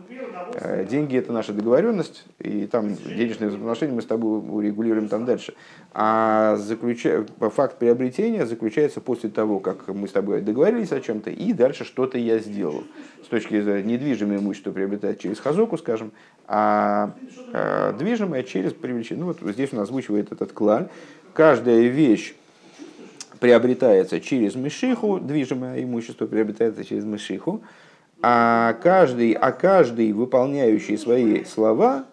деньги 0.90 1.18
это 1.18 1.32
наша 1.32 1.54
договоренность, 1.54 2.26
и 2.40 2.68
там 2.68 2.96
денежные 2.96 3.50
взаимоотношения 3.50 3.94
мы 3.94 4.02
с 4.02 4.06
тобой 4.06 4.40
урегулируем 4.40 5.10
там 5.10 5.26
дальше. 5.26 5.54
А 5.94 6.56
заключа... 6.58 7.26
факт 7.40 7.78
приобретения 7.78 8.46
заключается 8.46 9.02
после 9.02 9.30
того, 9.30 9.60
как 9.60 9.88
мы 9.88 10.08
с 10.08 10.12
тобой 10.12 10.42
договорились 10.42 10.92
о 10.92 11.02
чем-то, 11.02 11.30
и 11.30 11.54
дальше 11.54 11.84
что-то 11.84 12.18
я 12.18 12.40
сделал. 12.40 12.84
С 13.24 13.28
точки 13.28 13.62
зрения 13.62 13.84
недвижимое 13.84 14.38
имущество 14.38 14.72
приобретать 14.72 15.20
через 15.20 15.40
хазоку, 15.40 15.78
скажем, 15.78 16.12
а, 16.48 17.14
а 17.54 17.94
движимое 17.94 18.44
через 18.44 18.74
привлечение. 18.74 19.26
Ну 19.26 19.34
вот 19.34 19.54
здесь 19.54 19.74
он 19.74 19.80
озвучивает 19.80 20.32
этот 20.32 20.54
клаль. 20.54 20.90
Каждая 21.34 21.88
вещь 21.88 22.36
приобретается 23.40 24.20
через 24.20 24.56
мышиху, 24.56 25.20
движимое 25.20 25.84
имущество 25.84 26.26
приобретается 26.26 26.84
через 26.84 27.04
мышиху, 27.04 27.62
а 28.22 28.74
каждый, 28.74 29.34
а 29.34 29.52
каждый 29.52 30.12
выполняющий 30.12 30.98
свои 30.98 31.44
слова, 31.44 32.06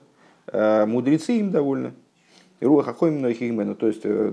э, 0.53 0.85
мудрецы 0.87 1.39
им 1.39 1.51
довольны. 1.51 1.93
Руах 2.61 2.89
ахойм 2.89 3.21
нохигмену, 3.21 3.75
то 3.75 3.87
есть 3.87 4.03
э, 4.05 4.33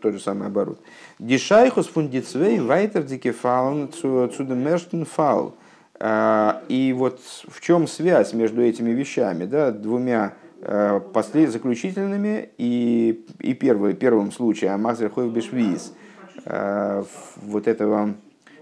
тот 0.00 0.14
же 0.14 0.20
самый 0.20 0.48
оборот. 0.48 0.78
Дишайхус 1.18 1.86
фундицвей 1.86 2.60
вайтер 2.60 3.02
дикефалн 3.02 3.90
цудемерштен 3.92 5.04
фал. 5.04 5.54
Э, 6.00 6.60
и 6.68 6.94
вот 6.96 7.20
в 7.48 7.60
чем 7.60 7.86
связь 7.86 8.32
между 8.32 8.62
этими 8.62 8.90
вещами, 8.90 9.44
да, 9.44 9.70
двумя 9.70 10.34
послед, 11.12 11.50
заключительными 11.50 12.50
и, 12.56 13.24
и 13.40 13.52
первый, 13.52 13.94
первым 13.94 14.30
случаем 14.30 14.80
Мазер 14.80 15.10
Хойв 15.10 15.32
Бешвиз, 15.32 15.92
вот 16.44 17.66
этого 17.66 18.14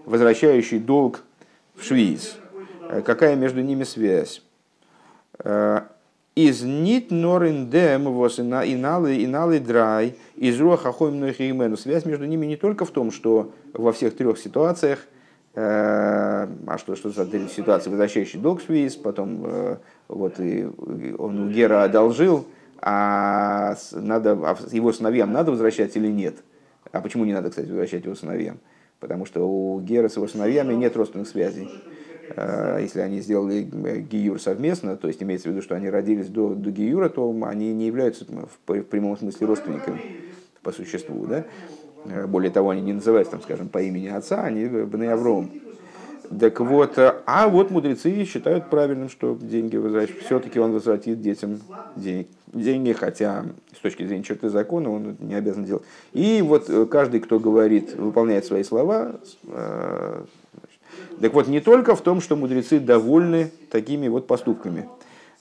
возвращающий 0.07 0.79
долг 0.79 1.21
в 1.77 1.85
Швиз. 1.85 2.40
Э, 2.91 3.03
какая 3.03 3.37
между 3.37 3.63
ними 3.63 3.85
связь? 3.85 4.43
Э, 5.39 5.83
из 6.35 6.63
нит 6.63 7.11
нориндем 7.11 8.05
вос 8.13 8.41
иналы 8.41 9.25
иналы 9.25 9.61
драй 9.61 10.17
из 10.37 10.61
руаха 10.61 10.93
многих 10.99 11.41
имену. 11.41 11.77
Связь 11.77 12.05
между 12.05 12.25
ними 12.25 12.47
не 12.47 12.57
только 12.57 12.85
в 12.85 12.91
том, 12.91 13.11
что 13.13 13.53
во 13.73 13.93
всех 13.93 14.17
трех 14.17 14.39
ситуациях 14.39 15.07
э, 15.55 15.61
а 15.61 16.79
что, 16.79 16.97
что 16.97 17.11
за 17.11 17.27
три 17.27 17.47
ситуации, 17.49 17.91
возвращающий 17.91 18.39
долг 18.39 18.61
свиз, 18.63 18.97
потом 18.97 19.79
вот 20.09 20.41
и 20.41 20.67
он 21.19 21.41
у 21.41 21.51
Гера 21.51 21.85
одолжил, 21.85 22.47
а 22.81 23.77
надо, 23.93 24.33
а 24.33 24.57
его 24.73 24.93
сыновьям 24.93 25.33
надо 25.33 25.51
возвращать 25.51 25.97
или 25.97 26.09
нет? 26.09 26.37
А 26.93 27.01
почему 27.01 27.25
не 27.25 27.33
надо, 27.33 27.51
кстати, 27.51 27.67
возвращать 27.67 28.05
его 28.05 28.15
сыновьям? 28.15 28.59
Потому 28.99 29.27
что 29.27 29.47
у 29.49 29.81
Гера 29.81 30.09
с 30.09 30.17
его 30.17 30.27
сыновьями 30.27 30.75
нет 30.75 30.97
родственных 30.97 31.29
связей. 31.29 31.69
Э, 32.37 32.79
если 32.81 33.01
они 33.01 33.21
сделали 33.21 33.69
э, 33.85 34.01
гиюр 34.01 34.41
совместно, 34.41 34.97
то 34.97 35.09
есть 35.09 35.23
имеется 35.23 35.49
в 35.49 35.53
виду, 35.53 35.63
что 35.63 35.75
они 35.75 35.91
родились 35.91 36.29
до, 36.29 36.55
до 36.55 36.71
гиюра, 36.71 37.09
то 37.09 37.35
они 37.45 37.73
не 37.73 37.87
являются 37.87 38.25
в 38.25 38.83
прямом 38.83 39.17
смысле 39.19 39.47
родственниками 39.47 40.01
по 40.63 40.73
существу. 40.73 41.27
Да? 41.27 41.45
Э, 42.07 42.27
более 42.27 42.51
того, 42.51 42.71
они 42.71 42.83
не 42.83 42.93
называются, 42.93 43.33
там, 43.33 43.43
скажем, 43.43 43.69
по 43.69 43.83
имени 43.83 44.09
отца, 44.09 44.43
они 44.43 44.67
Бней 44.67 45.13
Авром. 45.13 45.51
Так 46.39 46.61
вот, 46.61 46.97
а 46.97 47.49
вот 47.49 47.73
мудрецы 47.73 48.25
считают 48.25 48.71
правильным, 48.71 49.09
что 49.09 49.37
деньги 49.41 49.77
возвращать. 49.77 50.21
Все-таки 50.21 50.61
он 50.61 50.71
возвратит 50.71 51.21
детям 51.21 51.59
денег, 51.97 52.29
деньги, 52.53 52.93
хотя 52.93 53.47
с 53.77 53.81
точки 53.81 54.07
зрения 54.07 54.23
черты 54.23 54.49
закона 54.49 54.93
он 54.93 55.17
не 55.19 55.35
обязан 55.35 55.65
делать. 55.65 55.83
И 56.13 56.41
вот 56.41 56.71
каждый, 56.89 57.19
кто 57.19 57.41
говорит, 57.41 57.97
выполняет 57.97 58.45
свои 58.45 58.63
слова, 58.63 59.19
так 61.21 61.35
вот, 61.35 61.49
не 61.49 61.61
только 61.61 61.95
в 61.95 62.01
том, 62.01 62.21
что 62.21 62.37
мудрецы 62.37 62.81
довольны 62.81 63.51
такими 63.71 64.09
вот 64.09 64.27
поступками, 64.27 64.89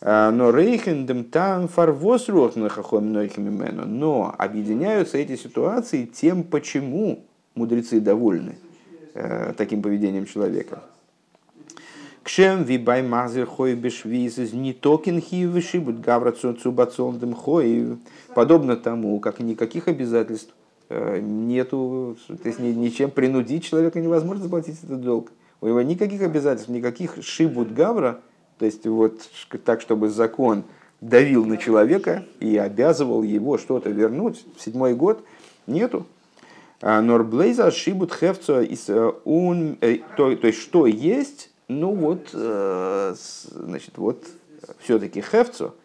а, 0.01 0.31
но 0.31 0.51
рейхендем 0.51 1.25
там 1.25 1.67
фарвос 1.67 2.27
но 2.27 4.33
объединяются 4.37 5.17
эти 5.17 5.35
ситуации 5.35 6.05
тем, 6.05 6.43
почему 6.43 7.25
мудрецы 7.55 7.99
довольны 7.99 8.57
э, 9.13 9.53
таким 9.57 9.81
поведением 9.81 10.25
человека. 10.25 10.83
כשם 12.23 12.63
ווי 12.63 12.82
ביי 12.82 13.01
מחזיר 13.01 13.45
חוב 13.45 13.75
בשביעית 13.75 14.37
איז 14.37 14.53
ניטא 14.53 14.73
קיין 14.73 15.19
חיוב 15.19 15.79
שיעבוד 15.79 15.99
גברא 15.99 16.31
צו 16.31 16.55
באצאלן 16.55 17.10
דעם 17.10 17.33
חוב. 17.33 17.97
Подобно 18.35 18.75
тому, 18.75 19.19
как 19.19 19.39
никаких 19.39 19.87
обязательств 19.87 20.53
э, 20.89 21.19
нету, 21.19 22.17
то 22.27 22.47
есть 22.47 22.59
ничем 22.59 23.11
принудить 23.11 23.65
человека 23.65 23.99
невозможно 23.99 24.43
заплатить 24.43 24.77
этот 24.83 25.01
долг. 25.01 25.31
У 25.61 25.67
него 25.67 25.81
никаких 25.81 26.21
обязательств, 26.21 26.69
никаких 26.69 27.17
שיעבוד 27.21 27.73
גברא, 27.73 28.21
то 28.57 28.65
есть 28.65 28.85
вот 28.85 29.21
так, 29.65 29.81
чтобы 29.81 30.09
закон 30.09 30.63
давил 31.01 31.45
на 31.45 31.57
человека 31.57 32.25
и 32.39 32.57
обязывал 32.57 33.23
его 33.23 33.57
что-то 33.57 33.89
вернуть 33.89 34.45
в 34.57 34.61
седьмой 34.61 34.93
год, 34.93 35.23
нету. 35.67 36.05
А 36.81 37.01
Норблейза 37.01 37.71
шибут 37.71 38.13
хевцо 38.13 38.61
из 38.61 38.89
ун, 39.25 39.77
э, 39.81 39.97
то, 40.15 40.35
то 40.35 40.47
есть 40.47 40.59
что 40.59 40.87
есть, 40.87 41.51
ну 41.67 41.93
вот, 41.93 42.29
э, 42.33 43.15
значит, 43.51 43.97
вот 43.97 44.23
все-таки 44.79 45.21
хевцо, 45.21 45.75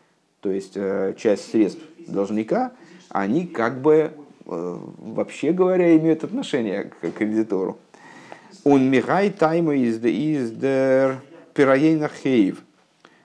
то 0.41 0.51
есть 0.51 0.77
э, 0.77 1.15
часть 1.19 1.51
средств 1.51 1.83
должника, 2.07 2.73
они 3.09 3.47
как 3.47 3.81
бы 3.81 4.13
вообще 4.47 5.53
говоря 5.53 5.97
имеют 5.97 6.23
отношение 6.23 6.85
к 6.85 7.11
кредитору. 7.13 7.79
Он 8.65 8.91
мигай 8.91 9.31
тайма 9.31 9.75
из 9.75 9.99
дер 9.99 11.21
пираейна 11.53 12.09
хейв. 12.09 12.63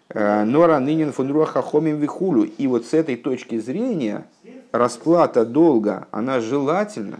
Э, 0.10 0.44
Нора 0.44 0.80
нынен 0.80 1.12
фон 1.14 1.32
руаха 1.32 1.62
хомим 1.62 1.98
вихулю. 1.98 2.44
И 2.44 2.68
вот 2.68 2.86
с 2.86 2.94
этой 2.94 3.16
точки 3.16 3.60
зрения 3.60 4.26
расплата 4.72 5.46
долга, 5.46 6.08
она 6.12 6.40
желательна, 6.40 7.20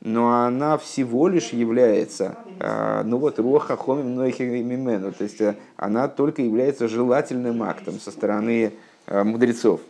но 0.00 0.44
она 0.44 0.78
всего 0.78 1.28
лишь 1.28 1.50
является, 1.50 2.36
э, 2.60 3.02
ну 3.04 3.18
вот, 3.18 3.38
רוח 3.38 3.76
חכמים 3.76 4.16
ממנו, 4.16 5.12
то 5.12 5.24
есть 5.24 5.40
э, 5.40 5.56
она 5.76 6.08
только 6.08 6.42
является 6.42 6.88
желательным 6.88 7.62
актом 7.62 8.00
со 8.00 8.10
стороны 8.10 8.72
мудрецов. 9.06 9.80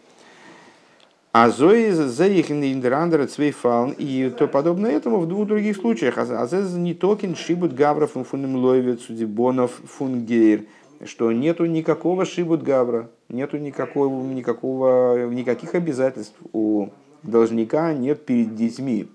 אזוי 1.35 1.75
אויך 1.75 2.53
אין 2.53 2.73
די 2.73 2.86
אנדערע 2.86 3.27
צוויי 3.27 3.69
פאלן 3.69 3.97
и 3.99 4.31
то 4.31 4.47
подобное 4.47 4.93
этому 4.93 5.19
в 5.19 5.27
двух 5.27 5.49
других 5.49 5.77
случаях. 5.77 6.17
אז 6.17 6.79
ניטא 6.79 6.95
קיין 6.95 7.35
שיעבוד 7.35 7.75
גברא 7.75 8.07
פון 8.07 8.31
דעם 8.31 8.55
לוה 8.55 9.01
צו 9.01 9.25
די 9.25 9.41
בנים 9.41 9.73
פון 9.85 10.26
גר, 10.26 10.67
что 11.05 11.33
нету 11.33 11.65
никакого 11.65 12.25
שיעבוד 12.25 12.63
גברא, 12.63 13.11
нету 13.29 13.59
никакого, 13.59 14.23
никакого, 14.23 15.29
никаких 15.29 15.75
обязательств 15.75 16.37
у 16.53 16.91
должника 17.25 17.93
нет 17.93 18.25
перед 18.25 18.55
детьми. 18.55 19.09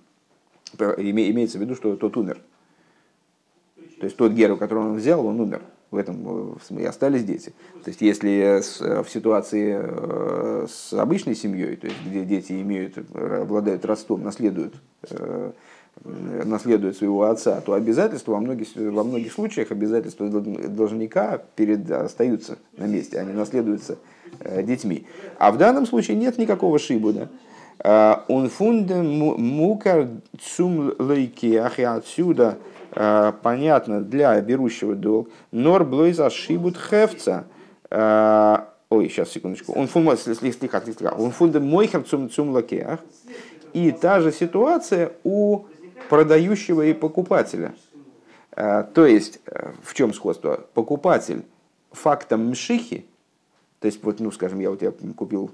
Имеется 0.78 1.58
в 1.58 1.62
виду, 1.62 1.74
что 1.74 1.96
тот 1.96 2.18
умер. 2.18 2.40
То 4.02 4.04
есть 4.04 4.18
тот 4.18 4.34
геру, 4.34 4.58
которого 4.58 4.90
он 4.90 4.96
взял, 4.98 5.26
он 5.26 5.40
умер 5.40 5.62
в 5.92 5.98
этом 5.98 6.54
э, 6.54 6.56
смысле, 6.66 6.90
остались 6.90 7.24
дети. 7.24 7.54
То 7.84 7.90
есть, 7.90 8.02
если 8.02 8.32
э, 8.32 9.04
в 9.04 9.10
ситуации 9.10 9.80
э, 9.82 10.68
с 10.70 10.94
обычной 10.94 11.36
семьей, 11.36 11.76
то 11.78 11.88
есть, 11.88 11.98
где 12.06 12.24
дети 12.24 12.54
имеют, 12.54 12.98
обладают 13.16 13.86
родством, 13.86 14.24
наследуют, 14.24 14.76
наследуют 16.04 16.98
своего 16.98 17.24
отца, 17.24 17.60
то 17.62 17.74
обязательства 17.74 18.34
во 18.34 18.40
многих, 18.40 18.68
во 18.76 19.04
многих 19.04 19.34
случаях 19.34 19.72
обязательства 19.72 20.30
должника 20.30 21.42
перед, 21.56 21.90
остаются 21.90 22.58
на 22.78 22.86
месте, 22.86 23.20
они 23.20 23.34
наследуются 23.34 23.98
детьми. 24.64 25.06
А 25.40 25.52
в 25.52 25.58
данном 25.58 25.86
случае 25.86 26.18
нет 26.18 26.38
никакого 26.38 26.80
шибуда. 26.80 27.30
Он 27.84 28.50
фунде 28.50 28.96
мукар 28.96 30.08
цум 30.40 30.94
лейкеах, 31.00 31.80
и 31.80 31.84
отсюда 31.84 32.60
понятно 32.92 34.02
для 34.02 34.40
берущего 34.42 34.96
долг, 34.96 35.30
нор 35.52 35.84
блойза 35.84 36.30
шибут 36.30 36.78
хевца, 36.78 37.46
Ой, 38.92 39.08
сейчас, 39.08 39.30
секундочку. 39.30 39.74
Он 39.74 39.88
фунда, 39.88 40.18
слегка, 40.18 40.82
слегка. 40.82 41.12
Он 41.12 41.30
фунда 41.30 41.60
мойхер 41.60 42.02
цум 42.04 42.28
цум 42.28 42.50
лакеах. 42.50 43.00
И 43.72 43.92
та 43.92 44.20
же 44.20 44.32
ситуация 44.32 45.12
у 45.24 45.66
продающего 46.10 46.82
и 46.82 46.94
покупателя. 46.94 47.76
То 48.56 49.06
есть, 49.06 49.42
в 49.84 49.94
чем 49.94 50.12
сходство? 50.12 50.66
Покупатель 50.74 51.44
фактом 51.92 52.50
мшихи, 52.50 53.06
то 53.80 53.86
есть, 53.86 54.04
вот, 54.04 54.20
ну, 54.20 54.32
скажем, 54.32 54.60
я 54.60 54.72
у 54.72 54.76
тебя 54.76 54.92
купил 55.16 55.52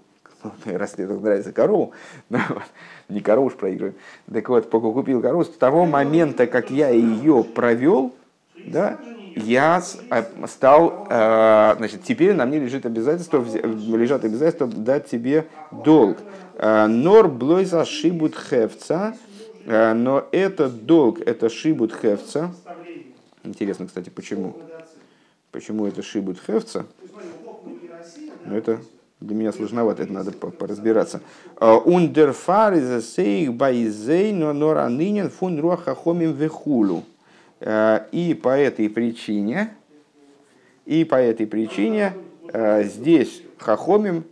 раз 0.65 0.93
тебе 0.93 1.07
нравится 1.07 1.51
корову, 1.51 1.91
не 3.09 3.21
корову 3.21 3.47
уж 3.47 3.53
проигрываем, 3.53 3.95
так 4.31 4.47
вот, 4.49 4.69
купил 4.69 5.21
корову, 5.21 5.43
с 5.43 5.49
того 5.49 5.85
момента, 5.85 6.47
как 6.47 6.69
я 6.69 6.89
ее 6.89 7.43
провел, 7.43 8.13
да, 8.55 8.99
я 9.35 9.83
а, 10.09 10.47
стал, 10.47 11.07
э, 11.09 11.75
значит, 11.77 12.03
теперь 12.03 12.33
на 12.33 12.45
мне 12.45 12.57
лежит 12.57 12.85
обязательство, 12.85 13.43
лежат 13.43 14.23
обязательства 14.23 14.65
дать 14.65 15.07
тебе 15.07 15.45
долг. 15.71 16.19
Э, 16.55 16.87
нор 16.87 17.27
блойза 17.27 17.83
шибут 17.83 18.35
хевца, 18.35 19.15
но 19.65 20.27
этот 20.31 20.85
долг, 20.85 21.19
это 21.19 21.49
шибут 21.49 21.93
хевца. 21.93 22.53
Интересно, 23.43 23.87
кстати, 23.87 24.09
почему? 24.09 24.55
Почему 25.51 25.85
это 25.85 26.01
шибут 26.01 26.39
хевца? 26.39 26.85
Ну, 28.45 28.55
это 28.55 28.79
для 29.21 29.35
меня 29.35 29.51
сложновато, 29.51 30.03
это 30.03 30.13
надо 30.13 30.31
поразбираться. 30.31 31.21
Ундерфар 31.59 32.73
из 32.73 33.13
сейх 33.13 33.53
байзей 33.53 34.33
но 34.33 34.53
норанинен 34.53 35.29
фун 35.29 35.59
руахахомим 35.59 36.33
вехулу. 36.33 37.03
Э, 37.59 38.05
и 38.11 38.33
по 38.33 38.49
этой 38.49 38.89
причине, 38.89 39.73
и 40.85 41.03
по 41.03 41.15
этой 41.15 41.47
причине 41.47 42.13
э, 42.51 42.83
здесь 42.83 43.41
хахомим 43.57 44.25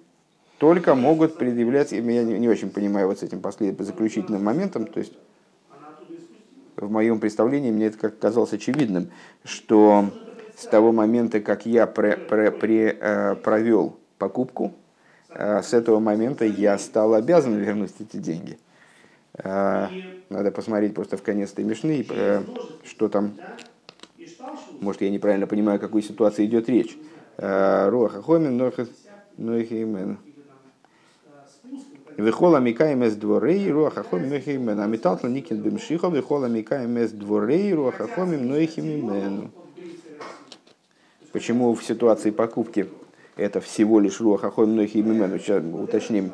только 0.60 0.96
могут 0.96 1.38
предъявлять, 1.38 1.92
я 1.92 2.02
не 2.02 2.48
очень 2.48 2.70
понимаю 2.70 3.08
вот 3.08 3.20
с 3.20 3.24
этим 3.24 3.42
последним 3.42 3.84
заключительным 3.84 4.44
моментом, 4.44 4.86
то 4.86 5.00
есть 5.00 5.14
в 6.76 6.92
моем 6.92 7.20
представлении 7.20 7.72
мне 7.72 7.88
это 7.88 7.98
как 7.98 8.20
казалось 8.20 8.54
очевидным, 8.54 9.10
что 9.44 10.10
с 10.56 10.66
того 10.68 10.92
момента, 10.92 11.40
как 11.40 11.66
я 11.66 11.88
пре, 11.88 12.18
пре, 12.18 12.52
пре, 12.52 12.98
э, 13.00 13.36
провел 13.36 13.98
покупку, 14.24 14.74
с 15.30 15.74
этого 15.74 16.00
момента 16.00 16.46
я 16.46 16.78
стал 16.78 17.14
обязан 17.16 17.56
вернуть 17.56 17.92
эти 18.00 18.18
деньги. 18.18 18.58
А, 19.36 19.90
надо 20.30 20.52
посмотреть 20.52 20.94
просто 20.94 21.18
в 21.18 21.24
конец 21.24 21.52
этой 21.54 21.66
мишны, 21.66 22.06
э, 22.08 22.44
что 22.84 23.10
там. 23.10 23.34
Может, 24.80 25.02
я 25.02 25.10
неправильно 25.10 25.48
понимаю, 25.48 25.78
о 25.78 25.80
какой 25.80 26.04
ситуации 26.04 26.46
идет 26.46 26.70
речь. 26.70 26.96
А, 27.38 27.90
Руаха 27.90 28.22
Хомин, 28.22 28.62
Нохимен. 29.38 30.20
Вихола 32.16 32.58
микаем 32.58 33.04
из 33.04 33.16
дворей, 33.16 33.72
руаха 33.72 34.04
хомим 34.04 34.30
нохимен. 34.30 34.80
А 34.80 34.86
металтла 34.86 35.30
никин 35.30 35.62
бимшихо, 35.64 36.10
вихола 36.10 36.46
микаем 36.46 36.96
из 37.00 37.12
дворей, 37.12 37.74
руаха 37.74 38.08
хомим 38.08 38.48
нохимен. 38.48 39.50
Почему 41.32 41.74
в 41.74 41.84
ситуации 41.84 42.30
покупки 42.30 42.88
это 43.36 43.62
всего 43.62 44.00
лишь 44.00 44.20
руаха 44.22 44.52
хомим 44.52 44.78
нохимен? 44.78 45.40
Сейчас 45.40 45.64
уточним 45.74 46.32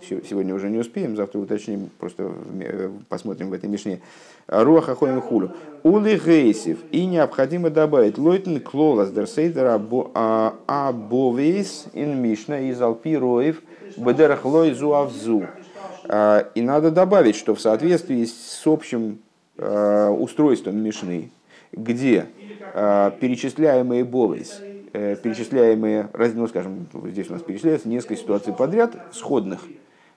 сегодня 0.00 0.54
уже 0.54 0.68
не 0.68 0.78
успеем, 0.78 1.16
завтра 1.16 1.38
уточним, 1.38 1.90
просто 1.98 2.32
э, 2.60 2.90
посмотрим 3.08 3.50
в 3.50 3.52
этой 3.52 3.68
мишне. 3.68 4.00
Руаха 4.46 4.94
хоем 4.94 5.20
хулю. 5.20 5.52
Ули 5.82 6.18
гейсив. 6.18 6.78
И 6.90 7.06
необходимо 7.06 7.70
добавить 7.70 8.18
лойтен 8.18 8.60
клолас 8.60 9.10
дерсейдер 9.10 9.80
а, 10.14 10.54
абовейс 10.66 11.86
ин 11.92 12.20
мишна 12.20 12.60
из 12.60 12.80
алпи 12.80 13.16
роев 13.16 13.62
бедерах 13.96 14.44
лой 14.44 14.72
зуавзу. 14.72 15.46
А, 16.08 16.48
и 16.54 16.62
надо 16.62 16.90
добавить, 16.90 17.36
что 17.36 17.54
в 17.54 17.60
соответствии 17.60 18.24
с 18.24 18.62
общим 18.66 19.18
э, 19.56 20.08
устройством 20.08 20.76
мишны, 20.76 21.30
где 21.72 22.26
э, 22.74 23.10
перечисляемые 23.20 24.04
бовейс, 24.04 24.60
перечисляемые, 24.92 26.10
ну, 26.34 26.46
скажем, 26.46 26.86
здесь 27.06 27.30
у 27.30 27.32
нас 27.32 27.42
перечисляется 27.42 27.88
несколько 27.88 28.16
ситуаций 28.16 28.52
подряд, 28.52 28.96
сходных– 29.12 29.60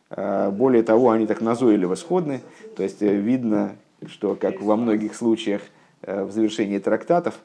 а, 0.10 0.52
более 0.52 0.84
того, 0.84 1.12
они 1.12 1.26
так 1.26 1.42
назойливо 1.42 1.96
сходны, 1.96 2.42
то 2.76 2.84
есть 2.84 3.02
э, 3.02 3.16
видно, 3.16 3.76
что 4.08 4.36
как 4.36 4.62
во 4.62 4.76
многих 4.76 5.16
случаях 5.16 5.62
э, 6.04 6.24
в 6.24 6.32
завершении 6.32 6.78
трактатов 6.78 7.36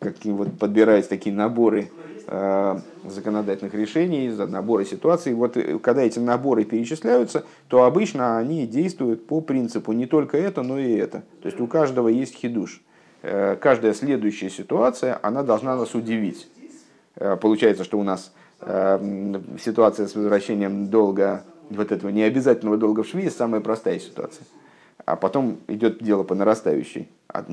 как 0.00 0.16
вот 0.24 0.58
подбираются 0.58 1.10
такие 1.10 1.34
наборы 1.34 1.90
э, 2.26 2.80
законодательных 3.04 3.74
решений, 3.74 4.28
наборы 4.28 4.84
ситуаций. 4.84 5.34
Вот 5.34 5.56
когда 5.82 6.02
эти 6.02 6.18
наборы 6.18 6.64
перечисляются, 6.64 7.44
то 7.68 7.84
обычно 7.84 8.38
они 8.38 8.66
действуют 8.66 9.26
по 9.26 9.40
принципу 9.40 9.92
не 9.92 10.06
только 10.06 10.36
это, 10.36 10.62
но 10.62 10.78
и 10.78 10.94
это. 10.94 11.22
То 11.42 11.46
есть 11.46 11.60
у 11.60 11.68
каждого 11.68 12.08
есть 12.08 12.34
хидуш. 12.34 12.82
Каждая 13.60 13.94
следующая 13.94 14.50
ситуация, 14.50 15.18
она 15.22 15.42
должна 15.42 15.76
нас 15.76 15.94
удивить. 15.94 16.46
Получается, 17.40 17.84
что 17.84 17.98
у 17.98 18.02
нас 18.02 18.32
ситуация 18.60 20.06
с 20.06 20.14
возвращением 20.14 20.88
долга 20.88 21.44
вот 21.70 21.90
этого 21.90 22.10
необязательного 22.10 22.76
долга 22.76 23.02
в 23.02 23.08
шве 23.08 23.30
самая 23.30 23.62
простая 23.62 23.98
ситуация. 23.98 24.44
А 25.06 25.16
потом 25.16 25.58
идет 25.68 26.02
дело 26.02 26.22
по 26.22 26.34
нарастающей. 26.34 27.08
А 27.28 27.44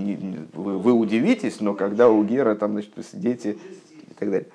вы, 0.53 0.91
удивитесь, 0.91 1.61
но 1.61 1.73
когда 1.73 2.09
у 2.09 2.23
гера 2.23 2.55
там, 2.55 2.73
значит, 2.73 2.93
дети 3.13 3.57
и 3.93 4.13
так 4.19 4.29
далее. 4.29 4.47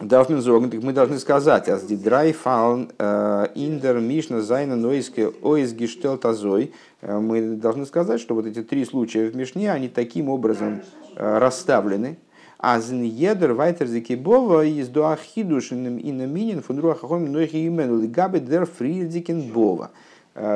דארף 0.00 0.23
מען 0.23 0.40
мы 0.80 0.92
должны 0.92 1.18
сказать, 1.18 1.68
אז 1.68 1.82
דריי 1.82 2.32
פאלן 2.32 2.92
э, 2.98 3.46
אין 3.56 3.98
דער 3.98 4.42
משנה 4.42 4.76
זיינען 4.76 5.26
אויך 5.42 5.72
אויסגעשטעלט 5.72 6.16
אזוי. 6.16 6.72
Э, 7.00 7.18
мы 7.18 7.56
должны 7.56 7.84
сказать, 7.84 8.20
что 8.20 8.36
вот 8.36 8.46
эти 8.46 8.62
три 8.62 8.84
случая 8.84 9.28
в 9.28 9.34
Мишне, 9.34 9.72
они 9.72 9.88
таким 9.88 10.28
образом 10.28 10.82
э, 11.16 11.38
расставлены, 11.38 12.16
Азн 12.60 13.02
едер 13.02 13.54
вайтер 13.54 13.88
зикибова 13.88 14.64
из 14.64 14.86
дуахидушиным 14.88 15.98
и 15.98 16.12
наминин 16.12 16.62
фундруахахом 16.62 17.32
нойхи 17.32 17.66
имену 17.66 18.06
габе 18.08 18.38
дер 18.38 18.66
фридзикен 18.66 19.52
бова 19.52 19.90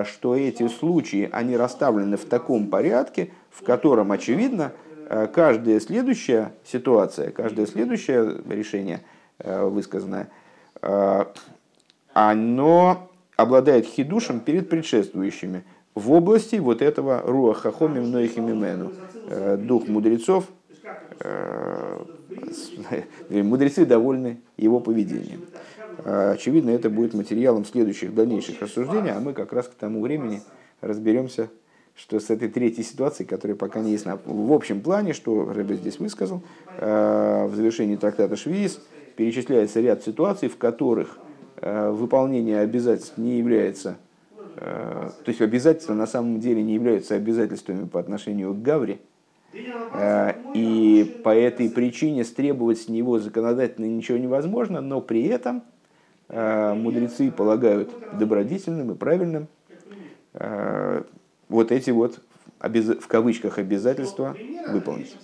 что 0.04 0.36
эти 0.36 0.68
случаи, 0.68 1.28
они 1.32 1.56
расставлены 1.56 2.16
в 2.16 2.24
таком 2.24 2.68
порядке, 2.68 3.32
в 3.50 3.64
котором, 3.64 4.12
очевидно, 4.12 4.70
каждая 5.08 5.80
следующая 5.80 6.52
ситуация, 6.64 7.32
каждое 7.32 7.66
следующее 7.66 8.42
решение 8.48 9.00
высказанное, 9.44 10.28
оно 12.12 13.10
обладает 13.36 13.86
хидушем 13.86 14.40
перед 14.40 14.68
предшествующими 14.68 15.64
в 15.94 16.12
области 16.12 16.56
вот 16.56 16.82
этого 16.82 17.22
руахахомим 17.24 18.10
нойхимимену, 18.10 18.92
дух 19.58 19.88
мудрецов, 19.88 20.46
Э, 21.20 22.04
мудрецы 23.30 23.86
довольны 23.86 24.40
его 24.56 24.80
поведением. 24.80 25.46
Э, 26.04 26.32
очевидно, 26.32 26.70
это 26.70 26.90
будет 26.90 27.14
материалом 27.14 27.64
следующих 27.64 28.14
дальнейших 28.14 28.60
рассуждений, 28.60 29.10
а 29.10 29.20
мы 29.20 29.32
как 29.32 29.52
раз 29.52 29.68
к 29.68 29.74
тому 29.74 30.02
времени 30.02 30.42
разберемся, 30.80 31.48
что 31.94 32.18
с 32.18 32.30
этой 32.30 32.48
третьей 32.48 32.82
ситуацией, 32.82 33.28
которая 33.28 33.56
пока 33.56 33.80
не 33.80 33.92
ясна. 33.92 34.18
В 34.24 34.52
общем 34.52 34.80
плане, 34.80 35.12
что 35.12 35.52
Рэбе 35.52 35.76
здесь 35.76 35.98
высказал, 35.98 36.42
э, 36.78 37.46
в 37.46 37.54
завершении 37.54 37.96
трактата 37.96 38.34
Швиз 38.36 38.80
перечисляется 39.14 39.80
ряд 39.80 40.02
ситуаций, 40.02 40.48
в 40.48 40.56
которых 40.56 41.18
выполнение 41.60 42.58
обязательств 42.58 43.18
не 43.18 43.38
является, 43.38 43.96
то 44.56 45.12
есть 45.26 45.40
обязательства 45.40 45.94
на 45.94 46.08
самом 46.08 46.40
деле 46.40 46.60
не 46.60 46.74
являются 46.74 47.14
обязательствами 47.14 47.86
по 47.86 48.00
отношению 48.00 48.52
к 48.52 48.62
Гавре, 48.62 48.98
Э, 49.92 50.34
и 50.54 51.20
по 51.22 51.34
этой 51.34 51.68
причине 51.68 52.24
стребовать 52.24 52.80
с 52.80 52.88
него 52.88 53.18
законодательно 53.18 53.86
ничего 53.86 54.18
невозможно, 54.18 54.80
но 54.80 55.00
при 55.00 55.24
этом 55.24 55.62
э, 56.28 56.74
мудрецы 56.74 57.30
полагают 57.30 57.90
добродетельным 58.18 58.92
и 58.92 58.94
правильным 58.94 59.48
э, 60.34 61.02
вот 61.48 61.72
эти 61.72 61.90
вот 61.90 62.20
в 62.60 63.06
кавычках 63.08 63.58
обязательства 63.58 64.36
выполнить. 64.68 65.16